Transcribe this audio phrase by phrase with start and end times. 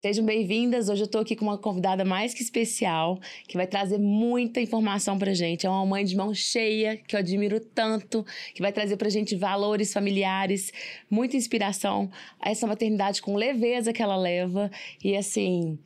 [0.00, 0.88] Sejam bem-vindas.
[0.88, 5.18] Hoje eu tô aqui com uma convidada mais que especial, que vai trazer muita informação
[5.18, 5.66] pra gente.
[5.66, 8.24] É uma mãe de mão cheia, que eu admiro tanto,
[8.54, 10.72] que vai trazer pra gente valores familiares,
[11.10, 12.08] muita inspiração.
[12.40, 14.70] Essa maternidade com leveza que ela leva.
[15.02, 15.76] E assim,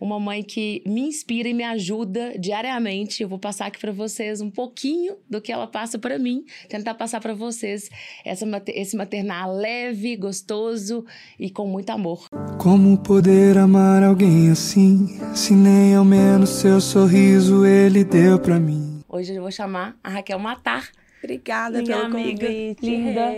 [0.00, 3.22] uma mãe que me inspira e me ajuda diariamente.
[3.22, 6.94] Eu vou passar aqui para vocês um pouquinho do que ela passa para mim, tentar
[6.94, 7.90] passar para vocês
[8.24, 11.04] essa, esse maternal leve, gostoso
[11.38, 12.27] e com muito amor.
[12.58, 19.00] Como poder amar alguém assim, se nem ao menos seu sorriso ele deu para mim?
[19.08, 20.88] Hoje eu vou chamar a Raquel Matar.
[21.22, 22.80] Obrigada Minha pelo amiga convite.
[22.82, 23.32] linda.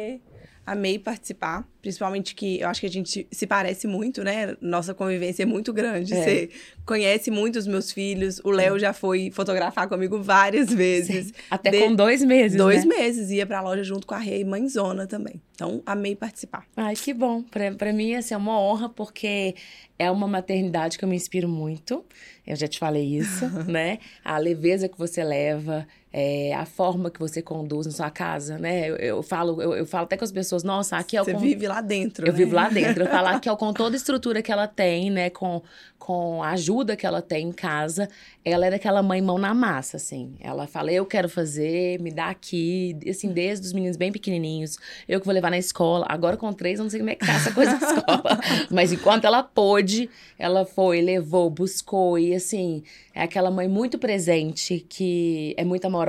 [0.73, 4.57] Amei participar, principalmente que eu acho que a gente se parece muito, né?
[4.61, 6.15] Nossa convivência é muito grande.
[6.15, 6.23] É.
[6.23, 6.51] Você
[6.87, 8.41] conhece muito os meus filhos.
[8.45, 11.33] O Léo já foi fotografar comigo várias vezes.
[11.51, 12.97] Até De- com dois meses, Dois né?
[12.99, 13.31] meses.
[13.31, 15.41] Ia pra loja junto com a Rei Mãezona também.
[15.57, 16.65] Então, amei participar.
[16.77, 17.43] Ai, que bom.
[17.43, 19.55] Pra, pra mim, assim, é uma honra, porque
[19.99, 22.05] é uma maternidade que eu me inspiro muito.
[22.47, 23.99] Eu já te falei isso, né?
[24.25, 28.91] A leveza que você leva, é, a forma que você conduz na sua casa, né?
[28.91, 31.37] Eu, eu falo, eu, eu falo até com as pessoas, nossa, aqui é o Você
[31.37, 32.39] vive lá dentro, Eu né?
[32.39, 33.05] vivo lá dentro.
[33.05, 35.31] Eu falo aqui, ó, com toda a estrutura que ela tem, né?
[35.31, 35.63] Com,
[36.01, 38.09] com a ajuda que ela tem em casa.
[38.45, 40.35] Ela é daquela mãe mão na massa, assim.
[40.41, 42.99] Ela fala, eu quero fazer, me dá aqui.
[43.09, 44.79] Assim, desde os meninos bem pequenininhos.
[45.09, 46.07] Eu que vou levar na escola.
[46.09, 48.41] Agora com três, eu não sei como é que tá essa coisa na escola.
[48.69, 52.19] Mas enquanto ela pôde, ela foi, levou, buscou.
[52.19, 52.83] E assim,
[53.15, 56.00] é aquela mãe muito presente, que é muito amorosa.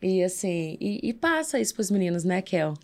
[0.00, 2.74] E assim, e, e passa isso pros meninos, né, Kel?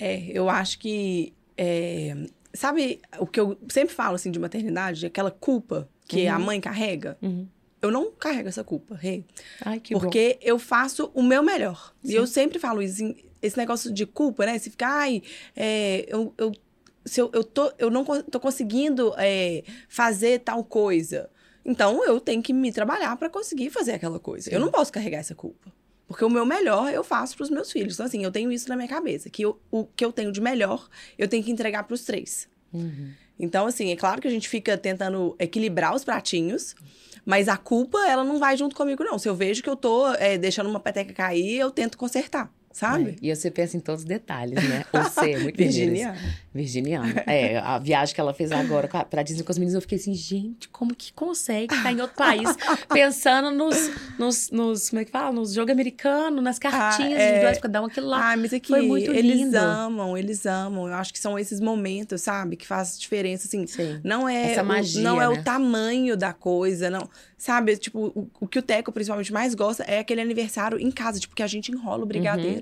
[0.00, 1.32] É, eu acho que.
[1.56, 2.14] é,
[2.54, 5.04] sabe o que eu sempre falo assim de maternidade?
[5.06, 7.16] Aquela culpa que a mãe carrega?
[7.22, 7.46] Uhum.
[7.80, 9.24] Eu não carrego essa culpa, Rei.
[9.64, 10.00] Ai, que bom.
[10.00, 11.92] porque eu faço o meu melhor.
[12.04, 12.12] Sim.
[12.12, 14.56] E eu sempre falo isso, em- esse negócio de culpa, né?
[14.58, 15.20] Se ficar, ai,
[15.56, 16.52] é, eu, eu,
[17.04, 21.28] se eu, eu, tô, eu não tô conseguindo é, fazer tal coisa.
[21.64, 24.50] Então eu tenho que me trabalhar para conseguir fazer aquela coisa.
[24.50, 24.54] Sim.
[24.56, 25.72] Eu não posso carregar essa culpa.
[26.08, 27.94] Porque o meu melhor eu faço para os meus filhos.
[27.94, 29.30] Então, assim, eu tenho isso na minha cabeça.
[29.30, 32.48] Que eu- o que eu tenho de melhor, eu tenho que entregar para os três.
[32.72, 33.12] Uhum.
[33.38, 36.74] Então, assim, é claro que a gente fica tentando equilibrar os pratinhos,
[37.24, 39.18] mas a culpa, ela não vai junto comigo, não.
[39.18, 43.10] Se eu vejo que eu tô é, deixando uma peteca cair, eu tento consertar, sabe?
[43.22, 44.84] É, e você pensa em todos os detalhes, né?
[44.92, 46.12] Você é muito mineira.
[46.12, 46.16] Virginia.
[46.54, 47.24] Virginiana.
[47.26, 50.14] É, a viagem que ela fez agora pra Disney com os meninos, eu fiquei assim,
[50.14, 52.48] gente, como que consegue estar em outro país
[52.92, 55.32] pensando nos, nos, nos como é que fala?
[55.32, 57.26] Nos jogos americanos, nas cartinhas é.
[57.28, 58.32] individuais pra dar um aquilo lá.
[58.32, 59.56] Ah, mas é que Foi muito eles lindo.
[59.56, 60.86] amam, eles amam.
[60.88, 62.56] Eu acho que são esses momentos, sabe?
[62.56, 63.66] Que faz diferença, assim.
[63.66, 64.00] Sim.
[64.04, 65.40] Não é, Essa o- magia, não é né?
[65.40, 67.08] o tamanho da coisa, não.
[67.38, 71.18] Sabe, tipo, o, o que o Teco principalmente mais gosta é aquele aniversário em casa,
[71.18, 72.61] tipo, que a gente enrola o brigadeiro.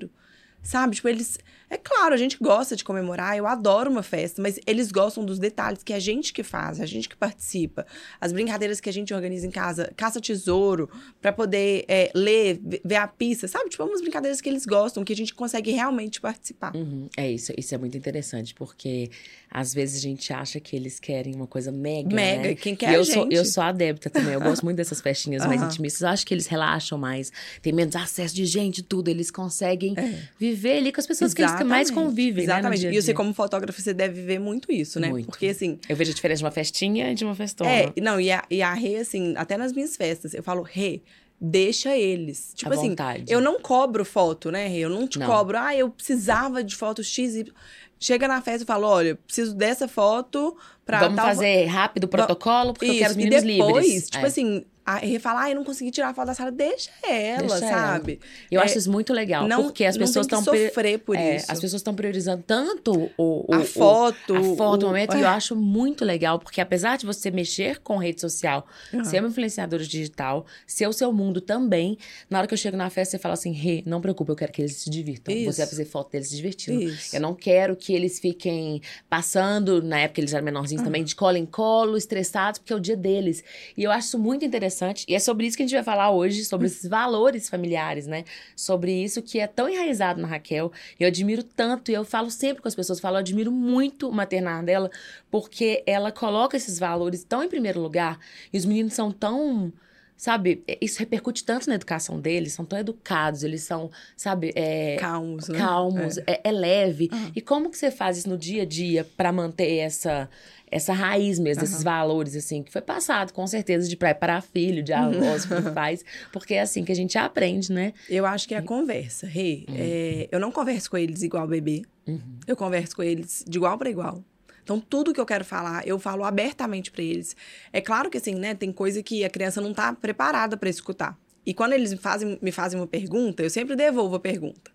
[0.61, 1.37] Sabe, tipo, eles.
[1.73, 5.39] É claro, a gente gosta de comemorar, eu adoro uma festa, mas eles gostam dos
[5.39, 7.87] detalhes que a gente que faz, a gente que participa.
[8.19, 10.89] As brincadeiras que a gente organiza em casa, caça-tesouro,
[11.21, 13.69] pra poder é, ler, ve- ver a pista, sabe?
[13.69, 16.75] Tipo, umas brincadeiras que eles gostam, que a gente consegue realmente participar.
[16.75, 17.07] Uhum.
[17.15, 19.09] É isso, isso é muito interessante, porque
[19.49, 22.55] às vezes a gente acha que eles querem uma coisa mega, Mega, né?
[22.55, 23.33] quem E quer eu a sou, gente.
[23.35, 25.71] eu sou adepta também, eu gosto muito dessas festinhas mais Aham.
[25.71, 26.01] intimistas.
[26.01, 29.07] Eu acho que eles relaxam mais, tem menos acesso de gente, tudo.
[29.07, 29.95] Eles conseguem
[30.37, 32.09] viver ali com as pessoas que eles mais Exatamente.
[32.09, 32.53] convivem, né?
[32.53, 32.87] Exatamente.
[32.87, 35.09] a E você, como fotógrafo, você deve ver muito isso, né?
[35.09, 35.27] Muito.
[35.27, 37.69] Porque, assim, Eu vejo a diferença de uma festinha e de uma festona.
[37.69, 41.01] É, não, e a, e a Rê, assim, até nas minhas festas, eu falo, Rê,
[41.39, 42.51] deixa eles.
[42.55, 43.25] Tipo À assim, vontade.
[43.31, 44.79] eu não cobro foto, né, Rê?
[44.79, 45.25] Eu não te Não.
[45.27, 47.53] cobro, ah, eu precisava de foto X, Y.
[47.99, 51.25] Chega na festa e fala, olha, preciso dessa foto pra Vamos tal...
[51.27, 54.09] fazer rápido o protocolo, porque eu quero os Isso, e meninos depois, livres.
[54.09, 54.27] tipo É.
[54.27, 57.47] assim, a Rê fala, ah, eu não consegui tirar a foto da sala, deixa ela,
[57.47, 57.69] Deixa ela.
[57.97, 58.19] sabe?
[58.49, 61.37] Eu É, acho isso muito legal, não, porque as não pessoas estão sofrer por É,
[61.37, 61.45] isso.
[61.51, 65.21] as pessoas estão priorizando tanto o, o- a o- foto, a foto, o momento, e
[65.21, 65.29] eu é.
[65.29, 69.03] acho muito legal, porque apesar de você mexer com rede social, Aham.
[69.03, 71.97] ser uma influenciadora digital, ser o seu mundo também,
[72.29, 74.51] na hora que eu chego na festa, você fala assim, Rê, não preocupe, eu quero
[74.51, 75.33] que eles se divirtam.
[75.33, 75.53] Isso.
[75.53, 76.81] Você vai fazer foto deles se divertindo.
[76.81, 77.15] Isso.
[77.15, 81.37] Eu não quero que eles fiquem passando, na época eles eram menorzinhos também, de cola
[81.37, 83.43] em colo, estressados, porque é o dia deles.
[83.77, 84.80] E eu acho isso muito interessante.
[85.07, 88.23] E é sobre isso que a gente vai falar hoje, sobre esses valores familiares, né?
[88.55, 90.71] Sobre isso que é tão enraizado na Raquel.
[90.99, 94.13] Eu admiro tanto, e eu falo sempre com as pessoas, falo, eu admiro muito o
[94.13, 94.89] maternar dela,
[95.29, 98.19] porque ela coloca esses valores tão em primeiro lugar,
[98.51, 99.71] e os meninos são tão.
[100.17, 105.47] Sabe, isso repercute tanto na educação deles, são tão educados, eles são, sabe, é, Calmos,
[105.47, 105.57] né?
[105.57, 107.09] calmos, é, é leve.
[107.11, 107.31] Aham.
[107.35, 110.29] E como que você faz isso no dia a dia pra manter essa
[110.71, 114.81] essa raiz mesmo, desses valores, assim, que foi passado, com certeza, de pai para filho,
[114.81, 117.93] de avós para pais, porque é assim que a gente aprende, né?
[118.09, 119.65] Eu acho que é a conversa, Rê.
[119.75, 121.81] É, eu não converso com eles igual bebê.
[122.07, 122.39] Uhum.
[122.47, 124.23] Eu converso com eles de igual para igual.
[124.63, 127.35] Então, tudo que eu quero falar, eu falo abertamente para eles.
[127.73, 131.17] É claro que, assim, né, tem coisa que a criança não tá preparada para escutar.
[131.45, 134.71] E quando eles me fazem, me fazem uma pergunta, eu sempre devolvo a pergunta.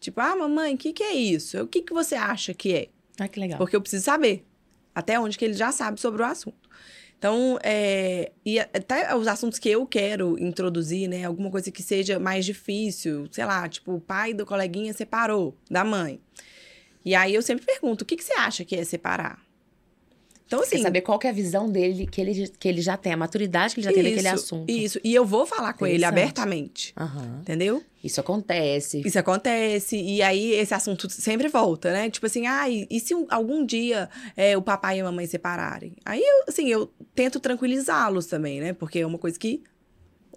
[0.00, 1.62] Tipo, ah, mamãe, o que, que é isso?
[1.62, 2.88] O que, que você acha que é?
[3.18, 3.58] Ah, que legal.
[3.58, 4.44] Porque eu preciso saber.
[4.96, 6.70] Até onde que ele já sabe sobre o assunto.
[7.18, 11.24] Então, é, e até os assuntos que eu quero introduzir, né?
[11.24, 15.84] Alguma coisa que seja mais difícil, sei lá, tipo, o pai do coleguinha separou da
[15.84, 16.18] mãe.
[17.04, 19.38] E aí eu sempre pergunto, o que, que você acha que é separar?
[20.46, 20.76] Então, assim.
[20.76, 23.16] Quer saber qual que é a visão dele, que ele, que ele já tem, a
[23.16, 24.70] maturidade que ele já tem naquele isso, assunto.
[24.70, 25.00] Isso.
[25.02, 26.94] E eu vou falar com ele abertamente.
[26.96, 27.40] Aham.
[27.40, 27.82] Entendeu?
[28.06, 29.02] Isso acontece.
[29.04, 32.08] Isso acontece, e aí esse assunto sempre volta, né?
[32.10, 35.94] Tipo assim, ah, e, se um- algum dia é, o papai e a mamãe separarem?
[36.04, 38.72] Aí, assim, eu tento tranquilizá-los também, né?
[38.72, 39.62] Porque é uma coisa que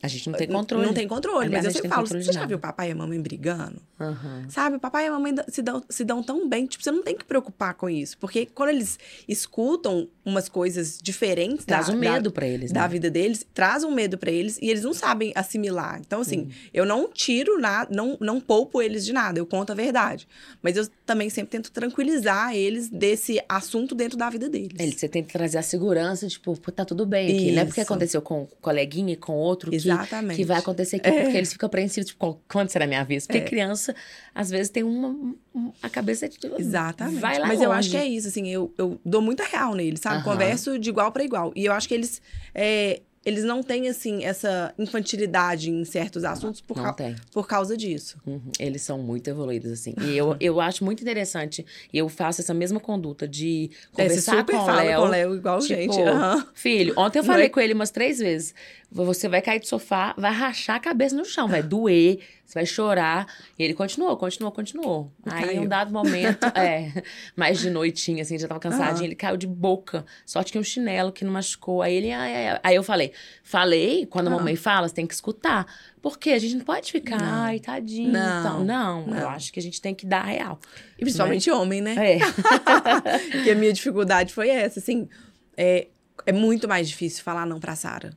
[0.01, 0.85] A gente não tem controle.
[0.85, 1.45] não tem controle.
[1.47, 2.47] Aliás, mas eu sempre falo, você já nada.
[2.47, 3.81] viu o papai e a mamãe brigando?
[3.99, 4.45] Aham.
[4.49, 6.65] Sabe, o papai e a mamãe se dão, se dão tão bem.
[6.65, 8.17] Tipo, você não tem que preocupar com isso.
[8.17, 8.97] Porque quando eles
[9.27, 12.87] escutam umas coisas diferentes Traz da, um medo pra eles, da né?
[12.87, 15.99] vida deles, traz um medo pra eles e eles não sabem assimilar.
[15.99, 19.75] Então, assim, eu não tiro nada, não, não poupo eles de nada, eu conto a
[19.75, 20.27] verdade.
[20.61, 24.79] Mas eu também sempre tento tranquilizar eles desse assunto dentro da vida deles.
[24.79, 27.51] Ele, você tem que trazer a segurança, tipo, tá tudo bem aqui.
[27.51, 27.91] Não é porque Isso.
[27.91, 30.37] aconteceu com o coleguinha e com outro que, Exatamente.
[30.37, 33.25] que vai acontecer aqui, porque eles ficam apreensivos, tipo, quando será a minha vez?
[33.27, 33.41] Porque É.
[33.41, 33.95] criança,
[34.33, 35.09] às vezes, tem uma.
[35.55, 36.37] um- a cabeça de.
[36.57, 37.19] Exatamente.
[37.19, 37.89] Vai lá Mas eu acho longe.
[37.91, 40.17] que é isso, assim, eu, eu dou muita real neles, sabe?
[40.17, 40.23] Aham.
[40.25, 41.51] Converso de igual para igual.
[41.55, 42.21] E eu acho que eles.
[42.53, 47.15] é, eles não têm, assim, essa infantilidade em certos assuntos por, tem.
[47.31, 48.17] por causa disso.
[48.25, 49.93] Uhum, Eles são muito evoluídos, assim.
[50.01, 51.65] E eu, eu acho muito interessante.
[51.91, 54.99] E eu faço essa mesma conduta de É, conversar super com o Léo.
[55.01, 56.01] com o Léo igual tipo, gente.
[56.01, 56.47] aham.
[56.53, 58.53] Filho, ontem eu falei é- com ele umas três vezes.
[58.91, 62.65] Você vai cair do sofá, vai rachar a cabeça no chão, vai doer, você vai
[62.65, 63.27] chorar.
[63.59, 65.13] E ele continuou, continuou, continuou.
[65.23, 67.03] Aí, em um dado momento, é,
[67.35, 69.05] mais de noitinha, assim, já tava cansadinho, Aham.
[69.05, 70.03] ele caiu de boca.
[70.25, 71.83] Só tinha um chinelo que não machucou.
[71.83, 72.59] Aí ele, ai, ai, ai.
[72.63, 73.13] aí eu falei,
[73.43, 74.39] falei, quando a Aham.
[74.39, 75.67] mamãe fala, você tem que escutar.
[76.01, 77.43] Porque a gente não pode ficar, Não.
[77.43, 78.11] ai, tadinho.
[78.13, 79.29] Não, Então, não, eu não.
[79.29, 80.59] acho que a gente tem que dar a real.
[80.97, 81.93] E principalmente homem, né?
[81.97, 82.17] É.
[83.43, 85.07] que a minha dificuldade foi essa, assim.
[85.55, 85.87] É,
[86.25, 88.09] é muito mais difícil falar não pra Sara.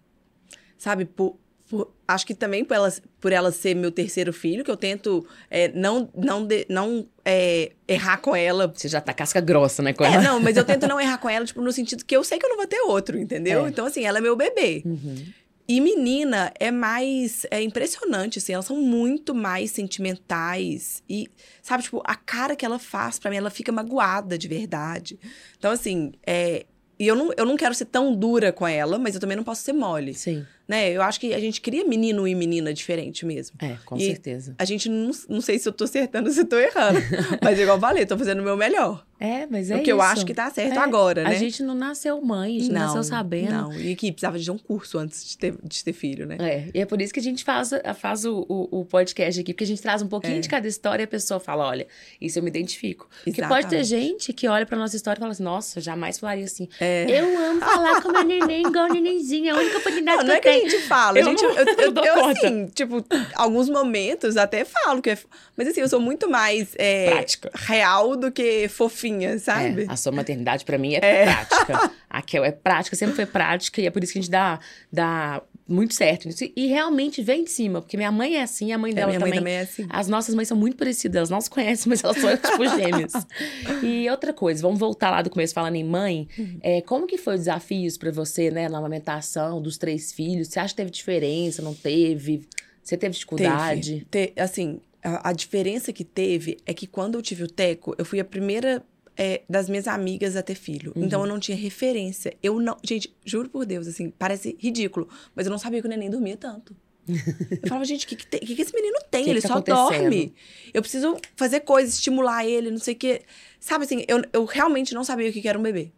[0.78, 1.04] Sabe?
[1.04, 1.38] Por,
[1.72, 5.26] por- acho que também por ela, por ela ser meu terceiro filho, que eu tento
[5.50, 8.70] é, não, não, de- não é, errar com ela.
[8.76, 10.22] Você já tá casca grossa, né, com É, ela?
[10.22, 12.44] não, mas eu tento não errar com ela, tipo, no sentido que eu sei que
[12.44, 13.64] eu não vou ter outro, entendeu?
[13.64, 13.68] É.
[13.70, 14.82] Então, assim, ela é meu bebê.
[14.84, 15.24] Uhum.
[15.66, 17.46] E menina é mais.
[17.50, 21.02] É impressionante, assim, elas são muito mais sentimentais.
[21.08, 21.28] E,
[21.62, 25.18] sabe, tipo, a cara que ela faz pra mim, ela fica magoada de verdade.
[25.58, 26.66] Então, assim, é.
[26.98, 29.42] E eu não, eu não quero ser tão dura com ela, mas eu também não
[29.42, 30.90] posso ser mole, Sim, né?
[30.90, 33.56] Eu acho que a gente cria menino e menina diferente mesmo.
[33.60, 34.54] é, com E- certeza.
[34.58, 36.98] A gente não, não sei se eu tô acertando ou se eu tô errando.
[37.42, 39.04] mas igual eu falei, tô fazendo o meu melhor.
[39.18, 41.30] É, mas é o que eu acho que tá certo É, agora, né?
[41.30, 43.52] A gente não nasceu mãe, a gente nasceu sabendo.
[43.52, 46.36] Não, e que precisava de um curso antes de ter, de ter filho, né?
[46.40, 47.70] É, e é por isso que a gente faz,
[48.00, 50.40] faz o, o, o podcast aqui, porque a gente traz um pouquinho É.
[50.40, 51.86] de cada história e a pessoa fala, olha,
[52.20, 53.08] isso eu me identifico.
[53.22, 54.08] Porque pode ter Exatamente.
[54.10, 56.68] gente que olha pra nossa história e fala assim, nossa, jamais falaria assim.
[56.80, 57.06] É.
[57.08, 60.36] Eu amo falar com meu neném igual é a única oportunidade Não, que não eu
[60.36, 60.70] é que a tenho.
[60.70, 61.18] gente fala.
[61.18, 63.04] Eu gente, não- eu, eu, eu eu, assim, tipo,
[63.34, 65.18] alguns momentos até falo que é.
[65.56, 67.50] Mas assim, eu sou muito mais é, Prática.
[67.54, 69.82] real do que fofinha, sabe?
[69.84, 71.90] É, a sua maternidade pra mim é, prática.
[72.08, 74.58] A Kel é prática, sempre foi prática, e é por isso que a gente dá,
[74.92, 75.40] dá
[75.72, 76.44] muito certo nisso.
[76.54, 79.20] E realmente vem de cima, porque minha mãe é assim, a mãe É, dela minha
[79.20, 79.40] mãe também.
[79.40, 79.86] também é assim.
[79.88, 83.12] As nossas mães são muito parecidas, elas não se conhecem, mas elas são tipo gêmeas.
[83.82, 86.28] E outra coisa, vamos voltar lá do começo falando em mãe.
[86.38, 86.58] Uhum.
[86.62, 90.48] É, como que foi os desafios pra você, né, na amamentação dos três filhos?
[90.48, 92.42] Você acha que teve diferença, não teve?
[92.82, 94.06] Você teve dificuldade?
[94.10, 94.26] Teve.
[94.32, 98.04] Te- assim, a, a diferença que teve é que quando eu tive o Teco, eu
[98.04, 98.82] fui a primeira
[99.16, 100.92] é, das minhas amigas a ter filho.
[100.96, 101.04] Uhum.
[101.04, 102.36] Então eu não tinha referência.
[102.42, 102.76] Eu não.
[102.82, 106.36] Gente, juro por Deus, assim, parece ridículo, mas eu não sabia que o neném dormia
[106.36, 106.74] tanto.
[107.08, 109.24] Eu falava, gente, o que, que, tem- que que esse menino tem?
[109.24, 110.32] Que ele tá só dorme.
[110.72, 113.22] Eu preciso fazer coisas, estimular ele, não sei o quê.
[113.58, 115.90] Sabe assim, eu, eu realmente não sabia o que que era um bebê.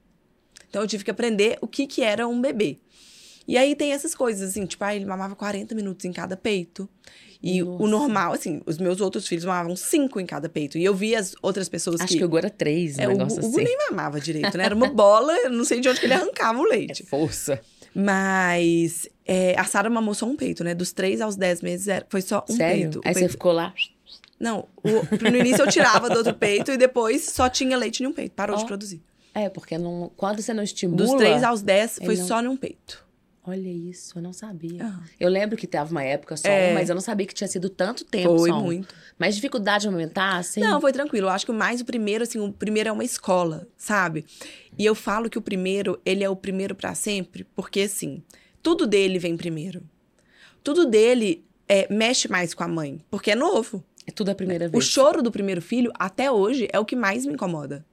[0.68, 2.78] Então eu tive que aprender o que, que era um bebê.
[3.46, 6.88] E aí tem essas coisas, assim, tipo, ah, ele mamava 40 minutos em cada peito.
[7.46, 7.86] E o Nossa.
[7.90, 10.78] normal, assim, os meus outros filhos mamavam 5 em cada peito.
[10.78, 12.18] E eu vi as outras pessoas Acho que.
[12.18, 13.64] que o Gu era três, um é, o, negócio o assim.
[13.64, 14.64] nem mamava direito, né?
[14.64, 17.02] Era uma bola, eu não sei de onde que ele arrancava o É leite.
[17.04, 17.60] força.
[17.94, 20.74] Mas é, a Sara mamou só um peito, né?
[20.74, 22.82] Dos 3 aos 10 meses era- foi só um Sério?
[22.84, 22.98] peito.
[22.98, 23.74] O Aí você peito- ficou lá.
[24.40, 28.06] Não, o- no início eu tirava do outro peito e depois só tinha leite em
[28.06, 28.32] um peito.
[28.32, 28.58] Parou Ó.
[28.58, 29.02] de produzir.
[29.34, 30.96] É, porque não, quando você não estimula.
[30.96, 33.03] Dos 3 aos 10 ele foi não- só num peito.
[33.46, 34.78] Olha isso, eu não sabia.
[34.82, 35.00] Ah.
[35.20, 36.72] Eu lembro que tava uma época só, É.
[36.72, 38.58] mas eu não sabia que tinha sido tanto tempo Foi só.
[38.58, 38.94] muito.
[39.18, 40.60] Mas dificuldade de amamentar, assim?
[40.60, 41.26] Não, foi tranquilo.
[41.26, 44.24] Eu acho que o mais o primeiro, assim, o primeiro é uma escola, sabe?
[44.78, 48.22] E eu falo que o primeiro, ele é o primeiro pra sempre, porque assim,
[48.62, 49.82] tudo dele vem primeiro.
[50.62, 53.84] Tudo dele é, mexe mais com a mãe, porque é novo.
[54.06, 54.84] É tudo a primeira O vez.
[54.84, 57.84] choro do primeiro filho, até hoje, é o que mais me incomoda.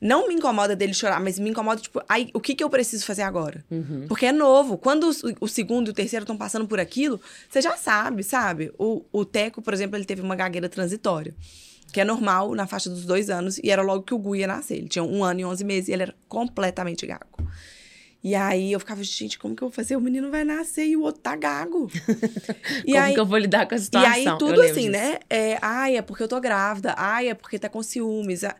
[0.00, 3.04] Não me incomoda dele chorar, mas me incomoda, tipo, ai, o que, que eu preciso
[3.06, 3.64] fazer agora?
[3.70, 4.06] Uhum.
[4.08, 4.76] Porque é novo.
[4.76, 8.72] Quando o, o segundo e o terceiro estão passando por aquilo, você já sabe, sabe?
[8.78, 11.34] O, o Teco, por exemplo, ele teve uma gagueira transitória.
[11.92, 14.46] Que é normal na faixa dos dois anos, e era logo que o Gu ia
[14.46, 14.78] nascer.
[14.78, 17.26] Ele tinha um ano e onze meses e ele era completamente gago.
[18.24, 19.94] E aí eu ficava, gente, como que eu vou fazer?
[19.94, 21.88] O menino vai nascer e o outro tá gago.
[22.84, 24.10] e Como aí, que eu vou lidar com a e situação?
[24.12, 24.90] aí Eu tudo assim, disso.
[24.90, 25.18] né?
[25.30, 26.92] É, ai, é porque eu tô grávida.
[26.98, 28.42] Ai, é porque tá com ciúmes.
[28.42, 28.56] Ah,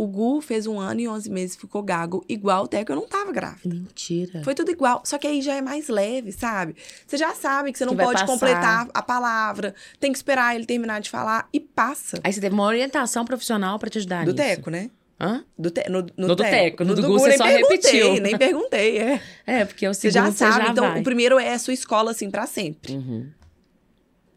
[0.00, 3.06] O Gu fez um ano e onze meses, ficou gago, igual o Teco, eu não
[3.06, 3.74] tava grávida.
[3.74, 4.42] Mentira.
[4.42, 5.02] Foi tudo igual.
[5.04, 6.74] Só que aí já é mais leve, sabe?
[7.06, 10.64] Você já sabe que você não Que pode completar a palavra, tem que esperar ele
[10.64, 12.18] terminar de falar e passa.
[12.24, 14.42] Aí você teve uma orientação profissional pra te ajudar Do nisso.
[14.42, 14.90] Teco, né?
[15.20, 15.44] Hã?
[15.58, 17.76] Do te, no, no, No do Teco, no do Gu Gu você nem só perguntei,
[17.76, 18.22] repetiu.
[18.22, 19.22] Nem perguntei, é.
[19.46, 21.00] É, porque o Você segundo já sabe, então vai.
[21.00, 22.94] o primeiro é a sua escola, assim, pra sempre.
[22.94, 23.28] Uhum.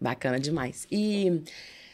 [0.01, 0.86] Bacana demais.
[0.91, 1.41] E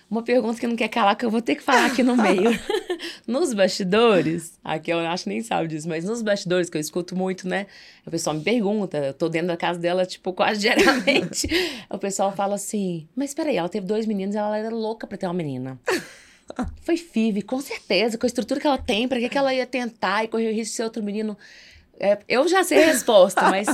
[0.09, 2.51] uma pergunta que não quer calar, que eu vou ter que falar aqui no meio.
[3.27, 7.15] nos bastidores, aqui eu acho que nem sabe disso, mas nos bastidores que eu escuto
[7.15, 7.67] muito, né?
[8.05, 11.47] O pessoal me pergunta, eu tô dentro da casa dela, tipo, quase diariamente.
[11.89, 15.25] o pessoal fala assim: Mas peraí, ela teve dois meninos ela era louca pra ter
[15.27, 15.79] uma menina.
[16.81, 19.67] Foi FIV, com certeza, com a estrutura que ela tem, pra que, que ela ia
[19.67, 21.37] tentar e correr o risco de ser outro menino?
[21.99, 23.67] É, eu já sei a resposta, mas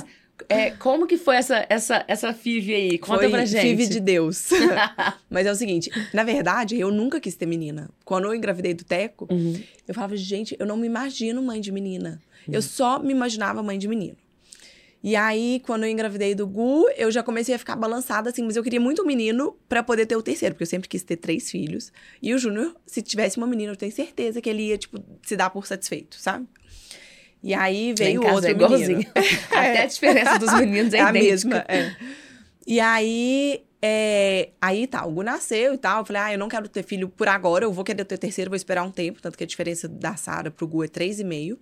[0.49, 2.97] é, como que foi essa, essa, essa FIV aí?
[2.97, 3.61] Conta Foi pra gente.
[3.61, 4.49] FIV de Deus.
[5.29, 7.89] Mas é o seguinte, na verdade, eu nunca quis ter menina.
[8.03, 9.61] Quando eu engravidei do Teco, Uhum.
[9.87, 12.21] eu falava, gente, eu não me imagino mãe de menina.
[12.51, 14.17] Eu só me imaginava mãe de menino.
[15.03, 18.55] E aí, quando eu engravidei do Gu, eu já comecei a ficar balançada, assim, mas
[18.55, 21.15] eu queria muito um menino pra poder ter o terceiro, porque eu sempre quis ter
[21.17, 21.91] três filhos.
[22.21, 25.35] E o Júnior, se tivesse uma menina, eu tenho certeza que ele ia, tipo, se
[25.35, 26.47] dar por satisfeito, sabe?
[27.45, 28.75] E aí veio em casa outro é menino.
[28.75, 29.11] igualzinho.
[29.51, 31.95] Até a diferença dos meninos é, É a mesma, é.
[32.65, 35.99] E aí, é, aí tá, o Gu nasceu e tal.
[35.99, 38.49] Eu falei, ah, eu não quero ter filho por agora, eu vou querer ter terceiro,
[38.49, 39.21] vou esperar um tempo.
[39.21, 41.57] Tanto que a diferença da Sara pro Gu é 3,5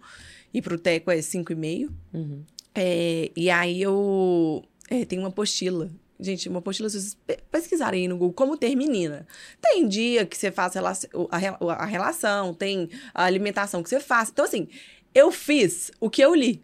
[0.54, 1.90] e pro Teco é 5,5.
[2.14, 2.44] Uhum.
[2.74, 5.90] É, e aí eu é, tenho uma apostila.
[6.20, 9.28] Gente, uma apostila, se vocês pe- pesquisarem aí no Google como ter menina.
[9.62, 10.74] Tem dia que você faz
[11.14, 11.28] o-
[11.70, 14.30] a relação, tem a alimentação que você faz.
[14.30, 14.70] Então, assim,
[15.14, 16.64] eu fiz o que eu li.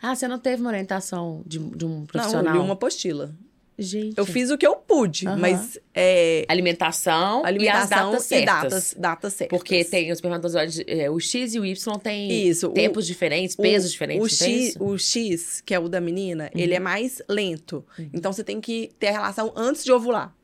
[0.00, 2.54] Ah, você não teve uma orientação de, de um Não, profissional?
[2.54, 3.34] eu li uma apostila.
[3.78, 4.18] Gente.
[4.18, 5.38] Eu fiz o que eu pude, Aham.
[5.38, 8.46] mas é, Alimentação, alimentação e as datas e certas.
[8.62, 9.58] datas, datas certas.
[9.58, 13.56] Porque tem os espermatozoides, é, o X e o Y tem Isso, o- tempos diferentes,
[13.58, 16.78] o- pesos diferentes, O não X, o X, que é o da menina, ele é
[16.78, 16.84] Uhum.
[16.84, 17.84] mais lento.
[18.12, 20.36] Então você tem que ter a relação antes de ovular.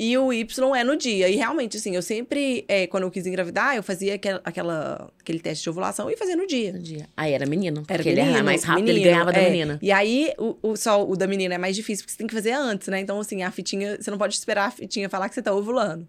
[0.00, 1.28] E o Y é no dia.
[1.28, 5.40] E realmente, assim, eu sempre, é, quando eu quis engravidar, eu fazia aquela, aquela- aquele
[5.40, 6.72] teste de ovulação e fazia no dia.
[6.72, 7.08] No dia.
[7.16, 7.82] Aí era menino.
[7.88, 9.50] Era porque ele era menino, mais rápido, ele menino, ganhava da é.
[9.50, 9.78] menina.
[9.82, 12.34] E aí, o, o, só o da menina é mais difícil, porque você tem que
[12.34, 13.00] fazer antes, né?
[13.00, 16.06] Então, assim, a fitinha, você não pode esperar a fitinha falar que você tá ovulando.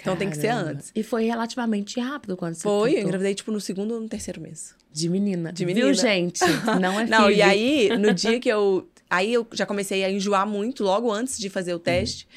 [0.00, 0.92] Então tem que ser antes.
[0.94, 3.08] E foi relativamente rápido quando você Foi, eu tentou.
[3.08, 4.76] engravidei, tipo, no segundo ou no terceiro mês.
[4.92, 5.52] De menina.
[5.52, 5.92] De Viu, menina.
[5.94, 6.40] gente?
[6.80, 8.88] Não é Não, e aí, no dia que eu.
[9.10, 12.28] Aí eu já comecei a enjoar muito, logo antes de fazer o teste.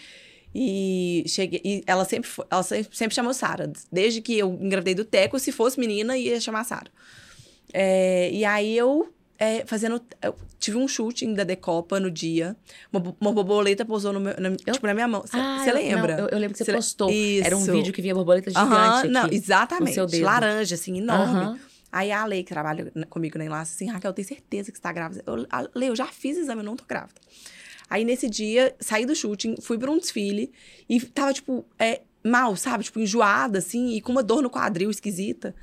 [0.54, 1.62] E cheguei.
[1.64, 3.72] E ela sempre, foi- ela sempre, sempre chamou Sara.
[3.92, 6.92] Desde que eu engravidei do Teco, se fosse menina, ia chamar Sara.
[7.74, 9.14] É, e aí eu.
[9.40, 10.00] é, fazendo.
[10.22, 12.56] Eu tive um shooting da Decopa no dia.
[12.94, 15.22] Uma, uma borboleta pousou no meu, na, Eu- tipo, na minha mão.
[15.22, 16.16] Você Ah, lembra?
[16.18, 17.10] não, eu, eu lembro que você postou.
[17.10, 17.72] Era um Isso.
[17.72, 19.08] vídeo que vinha borboleta gigante Aham, aqui.
[19.08, 20.20] não, exatamente.
[20.22, 21.46] Laranja, assim, enorme.
[21.46, 21.60] Aham.
[21.94, 24.82] Aí a Lei, que trabalha comigo na Enlace, assim, Raquel, eu tenho certeza que você
[24.82, 25.24] tá grávida.
[25.28, 27.20] Eu, a, Lei, eu já fiz exame, eu não tô grávida.
[27.92, 30.50] Aí nesse dia, saí do shooting, fui pra um desfile
[30.88, 32.86] e tava, tipo, é, mal, sabe?
[32.86, 35.54] Tipo, enjoada, assim, e com uma dor no quadril esquisita.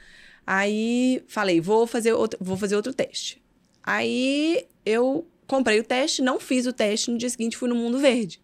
[0.46, 3.42] Aí falei, vou fazer outro, vou fazer outro teste.
[3.82, 7.98] Aí eu comprei o teste, não fiz o teste, no dia seguinte fui no Mundo
[7.98, 8.42] Verde.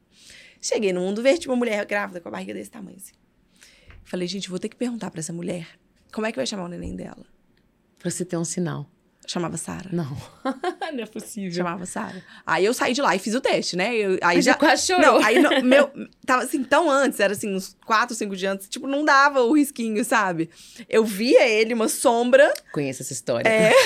[0.63, 3.13] Cheguei no Mundo Verde, uma mulher grávida com a barriga desse tamanho, assim.
[4.03, 5.69] Falei, gente, vou ter que perguntar pra essa mulher
[6.11, 7.27] como é que vai chamar o neném dela.
[7.99, 8.89] Pra você ter um sinal.
[9.27, 9.89] Chamava Sara.
[9.93, 10.17] Não.
[10.93, 11.53] não é possível.
[11.53, 12.23] Chamava Sara.
[12.47, 13.95] Aí eu saí de lá e fiz o teste, né?
[13.97, 15.03] Eu, aí Mas já quase chorou.
[15.03, 15.91] Não, aí no- meu
[16.27, 19.57] tava assim tão antes, era assim uns quatro, cinco dias antes, tipo não dava o
[19.57, 20.51] risquinho, sabe?
[20.89, 23.49] Eu via ele uma sombra, Conheço essa história.
[23.49, 23.73] é.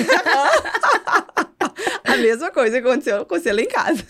[2.04, 4.04] a mesma coisa aconteceu com você lá em casa.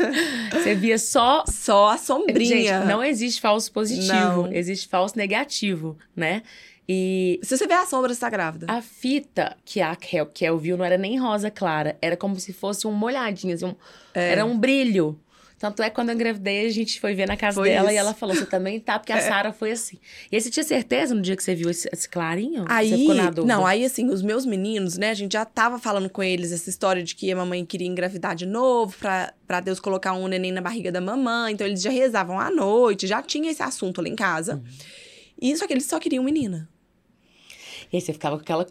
[0.52, 1.44] Você via só.
[1.46, 2.78] Só a sombrinha.
[2.80, 4.52] Gente, não existe falso positivo, Não.
[4.52, 6.42] existe falso negativo, né?
[6.88, 8.66] E Se você vê a sombra, você tá grávida.
[8.68, 12.86] a fita que a Kel, viu não era nem rosa clara, era como se fosse
[12.86, 13.76] um molhadinho, assim, um-
[14.14, 14.32] É.
[14.32, 15.20] era um brilho.
[15.58, 17.96] Tanto é que quando eu engravidei, a gente foi ver na casa Foi dela e
[17.96, 18.00] isso.
[18.00, 19.98] ela falou: você também tá, porque a Sara foi assim.
[20.30, 22.62] E aí você tinha certeza no dia que você viu esse, esse clarinho?
[22.62, 23.52] você Aí, ficou na dúvida?
[23.54, 26.70] não, aí assim, os meus meninos, né, a gente já tava falando com eles essa
[26.70, 30.52] história de que a mamãe queria engravidar de novo, pra, pra Deus colocar um neném
[30.52, 34.08] na barriga da mamãe, então eles já rezavam à noite, já tinha esse assunto lá
[34.08, 34.54] em casa.
[34.54, 34.62] Uhum.
[35.42, 36.68] E só que eles só queriam menina.
[37.92, 38.66] E aí você ficava com aquela,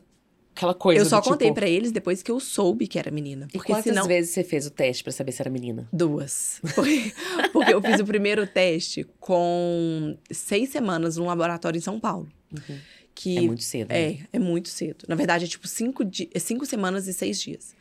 [0.56, 1.02] aquela coisa.
[1.02, 3.48] eu só do tipo, contei pra eles depois que eu soube que era menina.
[3.50, 4.06] E Porque quantas senão.
[4.08, 5.88] vezes você fez o teste pra saber se era menina?
[5.92, 6.60] Duas.
[6.76, 7.14] Porque,
[7.54, 12.28] porque eu fiz o primeiro teste com seis semanas num laboratório em São Paulo.
[13.16, 13.90] Que É muito cedo.
[13.90, 14.00] né?
[14.12, 15.06] É, é muito cedo.
[15.08, 17.76] Na verdade, é tipo cinco, di- é cinco semanas e seis dias.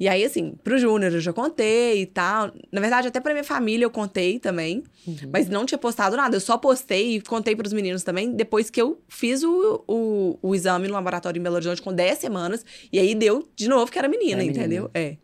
[0.00, 2.52] E aí, assim, pro Júnior eu já contei e tal.
[2.70, 4.84] Na verdade, até pra minha família eu contei também.
[5.06, 5.16] Uhum.
[5.32, 6.36] Mas não tinha postado nada.
[6.36, 10.54] Eu só postei e contei pros meninos também depois que eu fiz o, o, o
[10.54, 12.64] exame no laboratório em Belo Horizonte com 10 semanas.
[12.92, 14.58] E aí deu de novo que era menina, Era menina.
[14.58, 14.90] entendeu?
[14.94, 15.16] É.